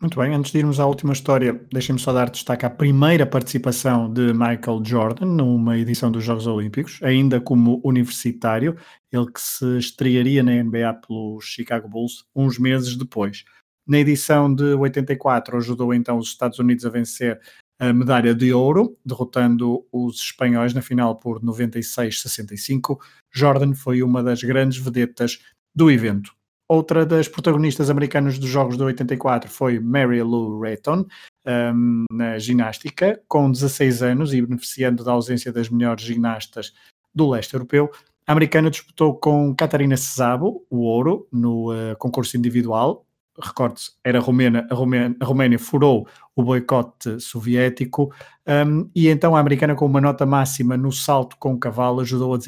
[0.01, 4.13] Muito bem, antes de irmos à última história, deixem-me só dar destaque à primeira participação
[4.13, 8.77] de Michael Jordan numa edição dos Jogos Olímpicos, ainda como universitário,
[9.11, 13.45] ele que se estrearia na NBA pelos Chicago Bulls uns meses depois.
[13.85, 17.41] Na edição de 84, ajudou então os Estados Unidos a vencer
[17.81, 22.99] a medalha de ouro, derrotando os espanhóis na final por 96-65.
[23.33, 25.41] Jordan foi uma das grandes vedetas
[25.75, 26.38] do evento.
[26.69, 31.07] Outra das protagonistas americanas dos Jogos de 84 foi Mary Lou Retton,
[31.47, 36.75] um, na ginástica, com 16 anos e beneficiando da ausência das melhores ginastas
[37.14, 37.91] do leste europeu.
[38.27, 43.07] A americana disputou com Catarina Cesabo o ouro no uh, concurso individual,
[43.41, 48.12] recorde-se, era romena, a, Romênia, a furou o boicote soviético
[48.47, 52.35] um, e então a americana com uma nota máxima no salto com o cavalo ajudou
[52.35, 52.39] a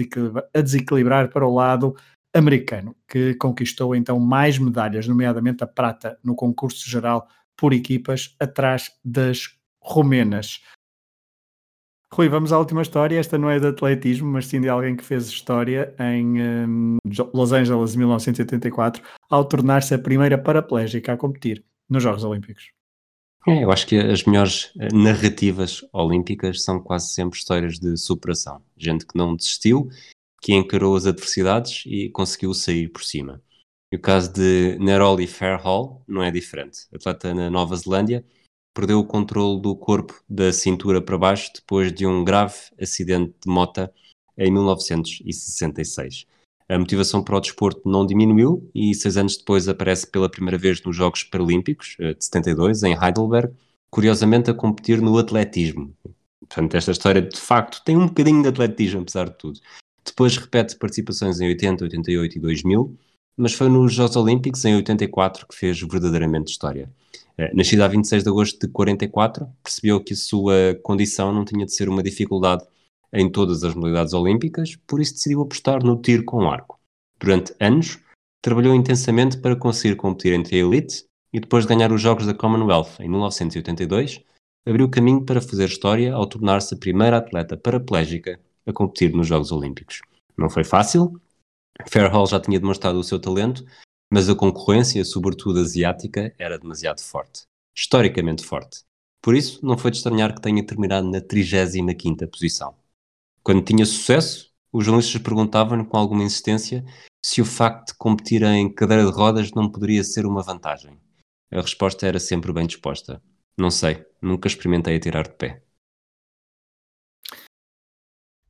[0.53, 1.95] a desequilibrar para o lado
[2.35, 8.91] americano, que conquistou então mais medalhas, nomeadamente a prata no concurso geral por equipas, atrás
[9.05, 10.62] das romenas.
[12.12, 13.18] Rui, vamos à última história.
[13.18, 16.97] Esta não é de atletismo, mas sim de alguém que fez história em um,
[17.33, 22.72] Los Angeles, 1984, ao tornar-se a primeira paraplégica a competir nos Jogos Olímpicos.
[23.47, 28.62] É, eu acho que as melhores eh, narrativas olímpicas são quase sempre histórias de superação.
[28.76, 29.89] Gente que não desistiu,
[30.41, 33.43] que encarou as adversidades e conseguiu sair por cima.
[33.93, 36.86] E o caso de Neroli Fairhall não é diferente.
[36.95, 38.24] Atleta na Nova Zelândia,
[38.74, 43.51] perdeu o controle do corpo da cintura para baixo depois de um grave acidente de
[43.51, 43.88] moto
[44.38, 46.26] em 1966.
[46.68, 50.80] A motivação para o desporto não diminuiu e seis anos depois aparece pela primeira vez
[50.82, 53.53] nos Jogos Paralímpicos eh, de 72, em Heidelberg,
[53.91, 55.93] curiosamente a competir no atletismo.
[56.38, 59.61] Portanto, esta história de facto tem um bocadinho de atletismo, apesar de tudo.
[60.05, 62.97] Depois repete participações em 80, 88 e 2000,
[63.37, 66.91] mas foi nos Jogos Olímpicos em 84 que fez verdadeiramente história.
[67.39, 71.65] Eh, nascida a 26 de agosto de 44, percebeu que a sua condição não tinha
[71.65, 72.65] de ser uma dificuldade
[73.13, 76.79] em todas as modalidades olímpicas, por isso decidiu apostar no tiro com arco.
[77.19, 77.99] Durante anos,
[78.43, 82.35] trabalhou intensamente para conseguir competir entre a elite e depois de ganhar os Jogos da
[82.35, 84.23] Commonwealth em 1982,
[84.67, 89.53] abriu caminho para fazer história ao tornar-se a primeira atleta paraplégica a competir nos Jogos
[89.53, 90.01] Olímpicos.
[90.37, 91.21] Não foi fácil,
[91.89, 93.65] Fairhall já tinha demonstrado o seu talento
[94.11, 97.45] mas a concorrência, sobretudo asiática, era demasiado forte.
[97.77, 98.83] Historicamente forte.
[99.23, 102.75] Por isso, não foi de estranhar que tenha terminado na 35ª posição.
[103.43, 106.85] Quando tinha sucesso, os jornalistas perguntavam-lhe com alguma insistência
[107.25, 110.99] se o facto de competir em cadeira de rodas não poderia ser uma vantagem.
[111.53, 113.23] A resposta era sempre bem disposta.
[113.57, 115.63] Não sei, nunca experimentei a tirar de pé.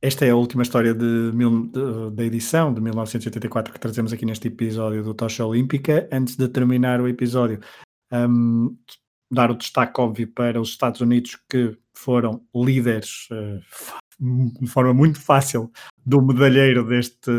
[0.01, 4.47] Esta é a última história de, de, da edição de 1984 que trazemos aqui neste
[4.47, 6.09] episódio do Tocha Olímpica.
[6.11, 7.59] Antes de terminar o episódio,
[8.11, 8.75] um,
[9.31, 15.21] dar o destaque óbvio para os Estados Unidos que foram líderes uh, de forma muito
[15.21, 15.71] fácil
[16.03, 17.31] do medalheiro deste,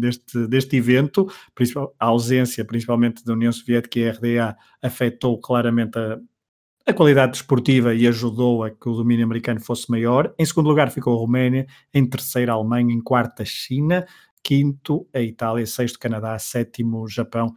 [0.00, 1.30] deste, deste evento.
[2.00, 6.18] A ausência, principalmente da União Soviética e RDA, afetou claramente a,
[6.88, 10.34] a qualidade desportiva e ajudou a que o domínio americano fosse maior.
[10.38, 14.06] Em segundo lugar ficou a Roménia, em terceiro a Alemanha, em quarto a China,
[14.42, 17.54] quinto a Itália, sexto Canadá, sétimo Japão,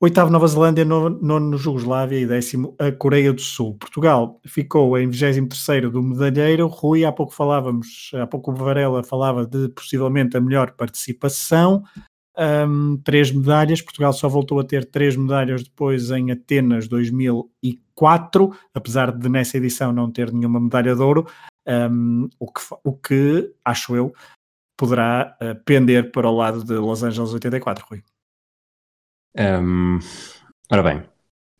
[0.00, 3.76] oitavo Nova Zelândia, nono Jugoslávia e décimo a Coreia do Sul.
[3.76, 6.68] Portugal ficou em 23º do medalheiro.
[6.68, 11.82] Rui, há pouco falávamos, há pouco o Varela falava de possivelmente a melhor participação
[12.38, 13.80] um, três medalhas.
[13.82, 19.92] Portugal só voltou a ter três medalhas depois em Atenas 2004, apesar de nessa edição
[19.92, 21.26] não ter nenhuma medalha de ouro,
[21.66, 24.14] um, o, que, o que, acho eu,
[24.76, 28.02] poderá uh, pender para o lado de Los Angeles 84, Rui.
[29.38, 29.98] Um,
[30.70, 31.02] ora bem,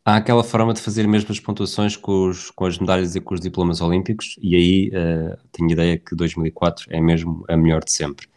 [0.05, 3.33] há aquela forma de fazer mesmo as pontuações com, os, com as medalhas e com
[3.33, 7.91] os diplomas olímpicos, e aí uh, tenho ideia que 2004 é mesmo a melhor de
[7.91, 8.27] sempre.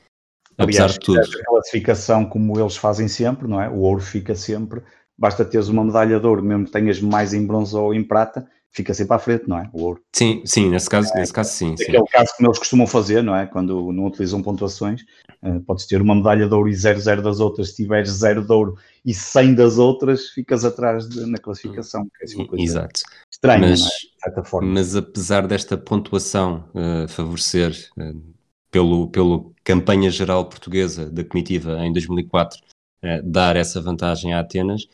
[0.59, 1.21] Apesar Aliás, de tudo.
[1.21, 3.69] A classificação como eles fazem sempre, não é?
[3.69, 4.83] O ouro fica sempre.
[5.19, 8.47] Basta teres uma medalha de ouro, mesmo que tenhas mais em bronze ou em prata,
[8.71, 9.71] fica sempre à frente, não é?
[9.73, 10.03] O ouro.
[10.15, 11.73] Sim, sim, nesse caso, é, nesse caso sim.
[11.73, 12.05] Aquele sim.
[12.13, 13.47] caso como eles costumam fazer, não é?
[13.47, 15.03] Quando não utilizam pontuações,
[15.43, 18.53] uh, podes ter uma medalha de ouro e 0-0 das outras, se tiveres 0 de
[18.53, 22.07] ouro e 100 das outras, ficas atrás de, na classificação.
[22.19, 23.01] Que é assim Exato.
[23.33, 23.85] Estranha, mas, é?
[23.85, 24.69] de certa forma.
[24.69, 28.36] Mas apesar desta pontuação uh, favorecer uh,
[28.77, 32.61] pelo, pelo campanha geral portuguesa da comitiva em 2004
[33.03, 34.87] eh, dar essa vantagem a Atenas,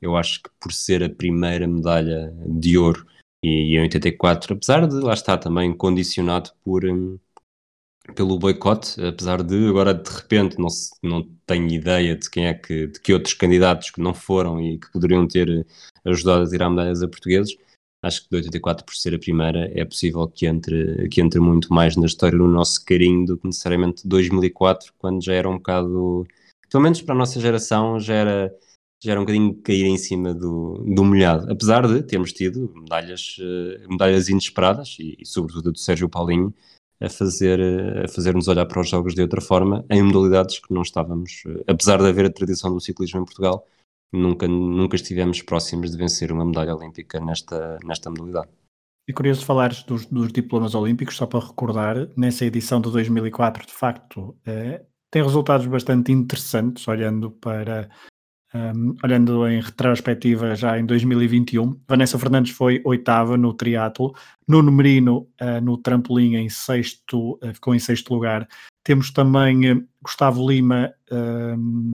[0.00, 3.06] eu acho que por ser a primeira medalha de ouro
[3.42, 7.18] e, em 84, apesar de lá estar também condicionado por um,
[8.14, 12.52] pelo boicote, apesar de agora de repente não, se, não tenho ideia de quem é
[12.52, 15.66] que, de que outros candidatos que não foram e que poderiam ter
[16.04, 17.56] ajudado a tirar medalhas a portugueses,
[18.02, 21.72] acho que de 84 por ser a primeira é possível que entre, que entre muito
[21.72, 26.26] mais na história do nosso carinho do que necessariamente 2004, quando já era um bocado,
[26.70, 28.54] pelo menos para a nossa geração, já era,
[29.02, 33.36] já era um bocadinho cair em cima do, do molhado, apesar de termos tido medalhas,
[33.40, 36.54] eh, medalhas inesperadas e, e sobretudo do Sérgio Paulinho
[37.00, 37.58] a fazer
[38.04, 41.64] a fazer-nos olhar para os jogos de outra forma em modalidades que não estávamos, eh,
[41.66, 43.66] apesar de haver a tradição do ciclismo em Portugal,
[44.12, 48.48] nunca, nunca estivemos próximos de vencer uma medalha olímpica nesta, nesta modalidade.
[49.08, 53.72] É curioso falares dos, dos diplomas olímpicos, só para recordar, nessa edição de 2004, de
[53.72, 57.90] facto, é, tem resultados bastante interessantes, olhando para
[58.54, 64.12] um, olhando em retrospectiva já em 2021, Vanessa Fernandes foi oitava no triatlo,
[64.46, 68.48] Nuno Merino uh, no trampolim em sexto, uh, ficou em sexto lugar,
[68.82, 71.90] Temos também eh, Gustavo Lima um,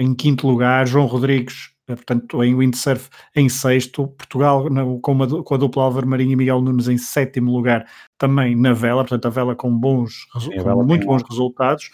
[0.00, 4.66] em quinto lugar, João Rodrigues, eh, portanto, em windsurf em sexto, Portugal
[5.02, 7.86] com, uma, com a dupla Álvaro Marinho e Miguel Nunes em sétimo lugar,
[8.16, 11.90] também na vela, portanto, a vela com bons, Sim, com muito bons resultados.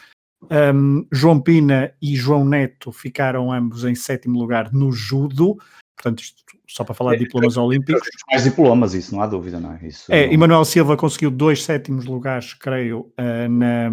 [0.48, 5.56] Um, João Pina e João Neto ficaram ambos em sétimo lugar no judo,
[5.96, 8.08] portanto, isto só para falar de é, diplomas é, olímpicos.
[8.30, 9.86] Mais diplomas, isso não há dúvida, não é?
[9.86, 10.32] Isso é, não...
[10.32, 13.90] Emanuel Silva conseguiu dois sétimos lugares, creio, uh, na,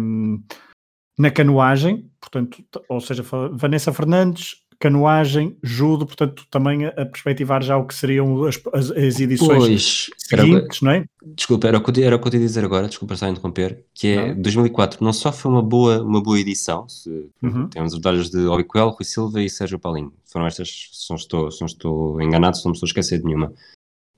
[1.18, 7.76] na canoagem, portanto, ou seja, Vanessa Fernandes, canoagem, judo, portanto, também a, a perspectivar já
[7.76, 11.04] o que seriam as, as, as edições pois, seguintes, não é?
[11.24, 13.30] Desculpa, era o, que, era o que eu te ia dizer agora, desculpa estar a
[13.30, 14.42] interromper, que é não.
[14.42, 17.68] 2004 não só foi uma boa, uma boa edição, se, uhum.
[17.68, 21.50] temos os medalhas de Obiquel, Rui Silva e Sérgio Paulinho, foram estas, se não estou,
[21.50, 23.52] se não estou enganado, se não me estou a esquecer de nenhuma.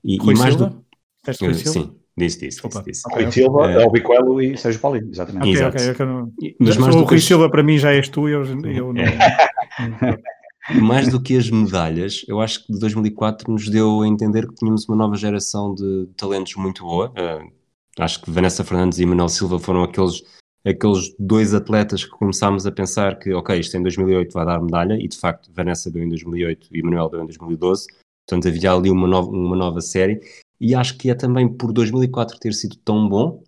[0.03, 0.69] E, Rui e mais Silva?
[0.69, 1.45] do...
[1.45, 1.71] Rui Silva?
[1.71, 3.03] Sim, Disse, disse, disse, disse.
[3.11, 3.83] Rui Silva, é...
[3.83, 5.43] Albicoelo e Sérgio Paulinho, exatamente.
[5.43, 5.91] Okay, Exato.
[5.91, 6.33] Okay, não...
[6.59, 9.03] Mas mais o Rui Silva para mim já és tu, eu, eu não...
[10.81, 14.55] mais do que as medalhas, eu acho que de 2004 nos deu a entender que
[14.55, 17.09] tínhamos uma nova geração de talentos muito boa.
[17.11, 17.51] Uh,
[17.99, 20.23] acho que Vanessa Fernandes e Manuel Silva foram aqueles,
[20.65, 24.95] aqueles dois atletas que começámos a pensar que, ok, isto em 2008 vai dar medalha,
[24.95, 27.87] e de facto Vanessa deu em 2008 e Manuel deu em 2012.
[28.27, 30.19] Portanto, havia ali uma nova, uma nova série.
[30.59, 33.43] E acho que é também por 2004 ter sido tão bom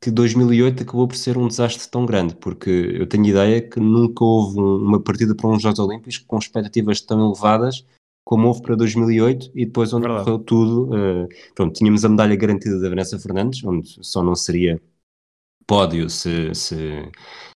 [0.00, 4.22] que 2008 acabou por ser um desastre tão grande, porque eu tenho ideia que nunca
[4.22, 7.84] houve uma partida para uns Jogos Olímpicos com expectativas tão elevadas
[8.24, 10.24] como houve para 2008 e depois onde Verdade.
[10.24, 10.94] correu tudo.
[10.94, 14.80] Uh, pronto, tínhamos a medalha garantida da Vanessa Fernandes, onde só não seria
[15.66, 16.76] pódio se, se,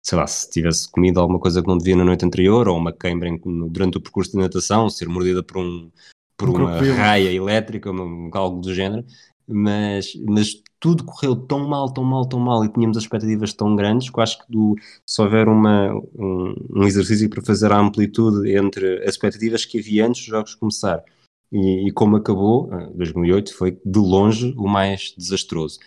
[0.02, 2.94] sei lá, se tivesse comido alguma coisa que não devia na noite anterior, ou uma
[2.94, 3.30] queimbra
[3.70, 5.90] durante o percurso de natação, ser mordida por, um,
[6.38, 7.90] por um uma raia elétrica,
[8.34, 9.04] algo do género,
[9.48, 14.10] mas, mas tudo correu tão mal, tão mal, tão mal e tínhamos expectativas tão grandes
[14.10, 14.76] que eu acho que do,
[15.06, 20.06] se houver uma, um, um, exercício para fazer a amplitude entre as expectativas que havia
[20.06, 21.04] antes dos jogos começar
[21.52, 25.80] e, e como acabou, 2008 ah, foi de longe o mais desastroso.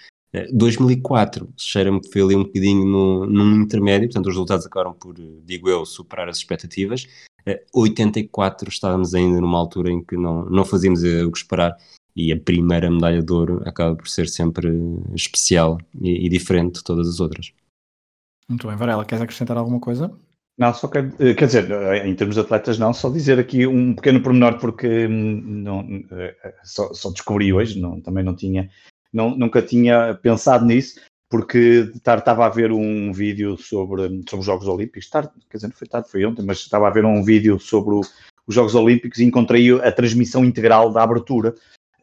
[0.53, 4.95] 2004 ah, cheira-me que foi ali um bocadinho no, num intermédio, portanto os resultados acabaram
[4.95, 7.07] por, digo eu, superar as expectativas.
[7.75, 11.77] 84 ah, estávamos ainda numa altura em que não, não fazíamos o que esperar
[12.15, 14.69] e a primeira medalha de ouro acaba por ser sempre
[15.15, 17.53] especial e, e diferente de todas as outras.
[18.49, 20.13] Muito bem, Varela, queres acrescentar alguma coisa?
[20.59, 23.67] Não, só quer, eh, quer dizer, eh, em termos de atletas não, só dizer aqui
[23.67, 25.81] um pequeno pormenor porque hum, não,
[26.11, 28.69] eh, só, só descobri hoje, não, também não tinha,
[29.11, 31.01] não, nunca tinha pensado nisso,
[31.31, 35.75] porque estava a ver um vídeo sobre, sobre os Jogos Olímpicos, tarde, quer dizer, não
[35.75, 38.01] foi tarde, foi ontem, mas estava a ver um vídeo sobre o,
[38.47, 41.55] os Jogos Olímpicos e encontrei a transmissão integral da abertura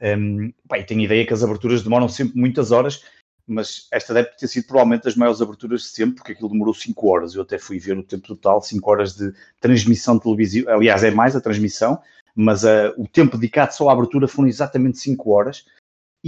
[0.01, 3.03] um, pá, tenho ideia que as aberturas demoram sempre muitas horas,
[3.47, 7.07] mas esta deve ter sido provavelmente das maiores aberturas de sempre, porque aquilo demorou 5
[7.07, 7.33] horas.
[7.33, 10.71] Eu até fui ver o tempo total, 5 horas de transmissão televisiva.
[10.73, 11.99] Aliás, é mais a transmissão,
[12.35, 15.65] mas uh, o tempo dedicado só à abertura foram exatamente 5 horas.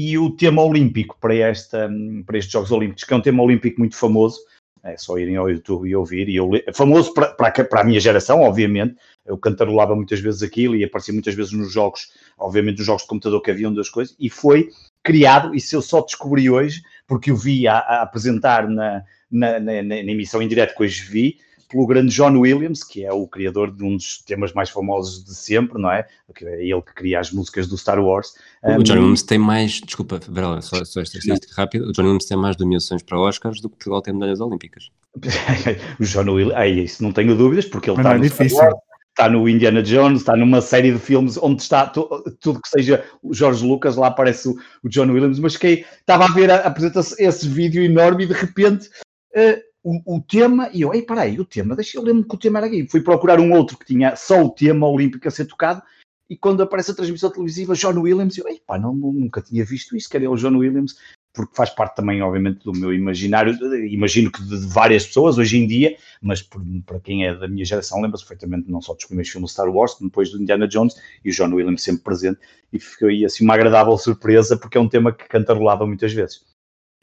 [0.01, 1.91] E o tema olímpico para, esta,
[2.25, 4.39] para estes Jogos Olímpicos, que é um tema olímpico muito famoso,
[4.81, 6.29] é só irem ao YouTube e ouvir.
[6.29, 8.95] E eu, famoso para, para, para a minha geração, obviamente.
[9.25, 13.09] Eu cantarolava muitas vezes aquilo e aparecia muitas vezes nos jogos, obviamente nos jogos de
[13.09, 14.15] computador que haviam das coisas.
[14.17, 14.69] E foi
[15.03, 19.83] criado, se eu só descobri hoje, porque eu vi a, a apresentar na, na, na,
[19.83, 21.39] na, emissão em direto que hoje vi,
[21.69, 25.35] pelo grande John Williams, que é o criador de um dos temas mais famosos de
[25.35, 26.05] sempre, não é?
[26.41, 28.33] É ele que cria as músicas do Star Wars.
[28.63, 32.25] O John Williams tem mais, desculpa, Varela, só, só esta estatística rápida, o John Williams
[32.25, 34.89] tem mais nomeações para Oscars do que Portugal tem medalhas olímpicas.
[35.99, 38.57] o John Williams, é isso não tenho dúvidas, porque ele está é no difícil.
[38.57, 38.83] Star Wars,
[39.19, 43.33] está no Indiana Jones, está numa série de filmes onde está tudo que seja o
[43.33, 47.01] George Lucas, lá aparece o, o John Williams, mas que estava a ver a, apresenta
[47.19, 48.87] esse vídeo enorme e de repente
[49.35, 52.39] uh, o, o, tema, e eu, ei, peraí, o tema, deixa eu lembro que o
[52.39, 52.87] tema era aqui.
[52.87, 55.81] Fui procurar um outro que tinha só o tema olímpico a ser tocado,
[56.29, 59.95] e quando aparece a transmissão televisiva, John Williams, eu, ei, pá, não, nunca tinha visto
[59.95, 60.95] isso, que era o John Williams,
[61.33, 63.53] porque faz parte também, obviamente, do meu imaginário,
[63.87, 67.65] imagino que de, várias pessoas hoje em dia, mas por, para quem é da minha
[67.65, 71.29] geração, lembra-se perfeitamente não só dos primeiros filmes Star Wars, depois do Indiana Jones, e
[71.29, 72.39] o John Williams sempre presente,
[72.71, 76.43] e foi assim uma agradável surpresa, porque é um tema que cantarolava muitas vezes.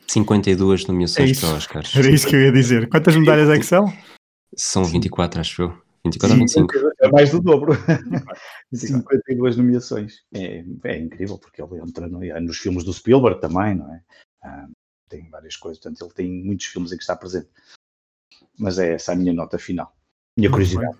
[0.09, 1.96] 52 nomeações é para Oscars.
[1.96, 2.88] Era isso que eu ia dizer.
[2.88, 3.92] Quantas medalhas é que são?
[4.54, 5.86] São 24, acho eu.
[6.04, 6.74] 24 ou 25?
[7.00, 7.72] É mais do dobro.
[8.72, 10.24] 52 nomeações.
[10.32, 14.02] É, é, incrível, porque ele entra no, é nos filmes do Spielberg também, não é?
[14.42, 14.68] Ah,
[15.09, 17.48] tem várias coisas, portanto, ele tem muitos filmes em que está presente.
[18.59, 19.94] Mas é essa a minha nota final.
[20.36, 20.96] Minha curiosidade.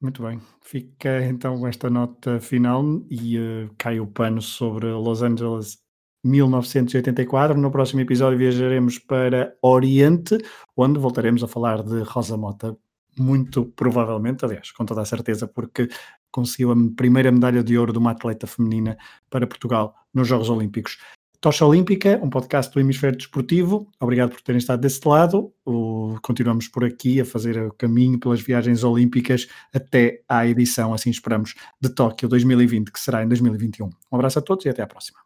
[0.00, 0.40] Muito bem.
[0.60, 5.78] Fica então esta nota final e uh, cai o pano sobre Los Angeles
[6.26, 7.58] 1984.
[7.58, 10.38] No próximo episódio viajaremos para Oriente,
[10.76, 12.76] onde voltaremos a falar de Rosa Mota,
[13.18, 15.88] muito provavelmente, aliás, com toda a certeza, porque
[16.30, 18.98] conseguiu a primeira medalha de ouro de uma atleta feminina
[19.30, 20.98] para Portugal nos Jogos Olímpicos.
[21.40, 23.88] Tocha Olímpica, um podcast do Hemisfério Desportivo.
[24.00, 25.52] Obrigado por terem estado desse lado.
[26.22, 31.54] Continuamos por aqui a fazer o caminho pelas viagens olímpicas até à edição, assim esperamos,
[31.80, 33.86] de Tóquio 2020, que será em 2021.
[33.86, 35.25] Um abraço a todos e até à próxima.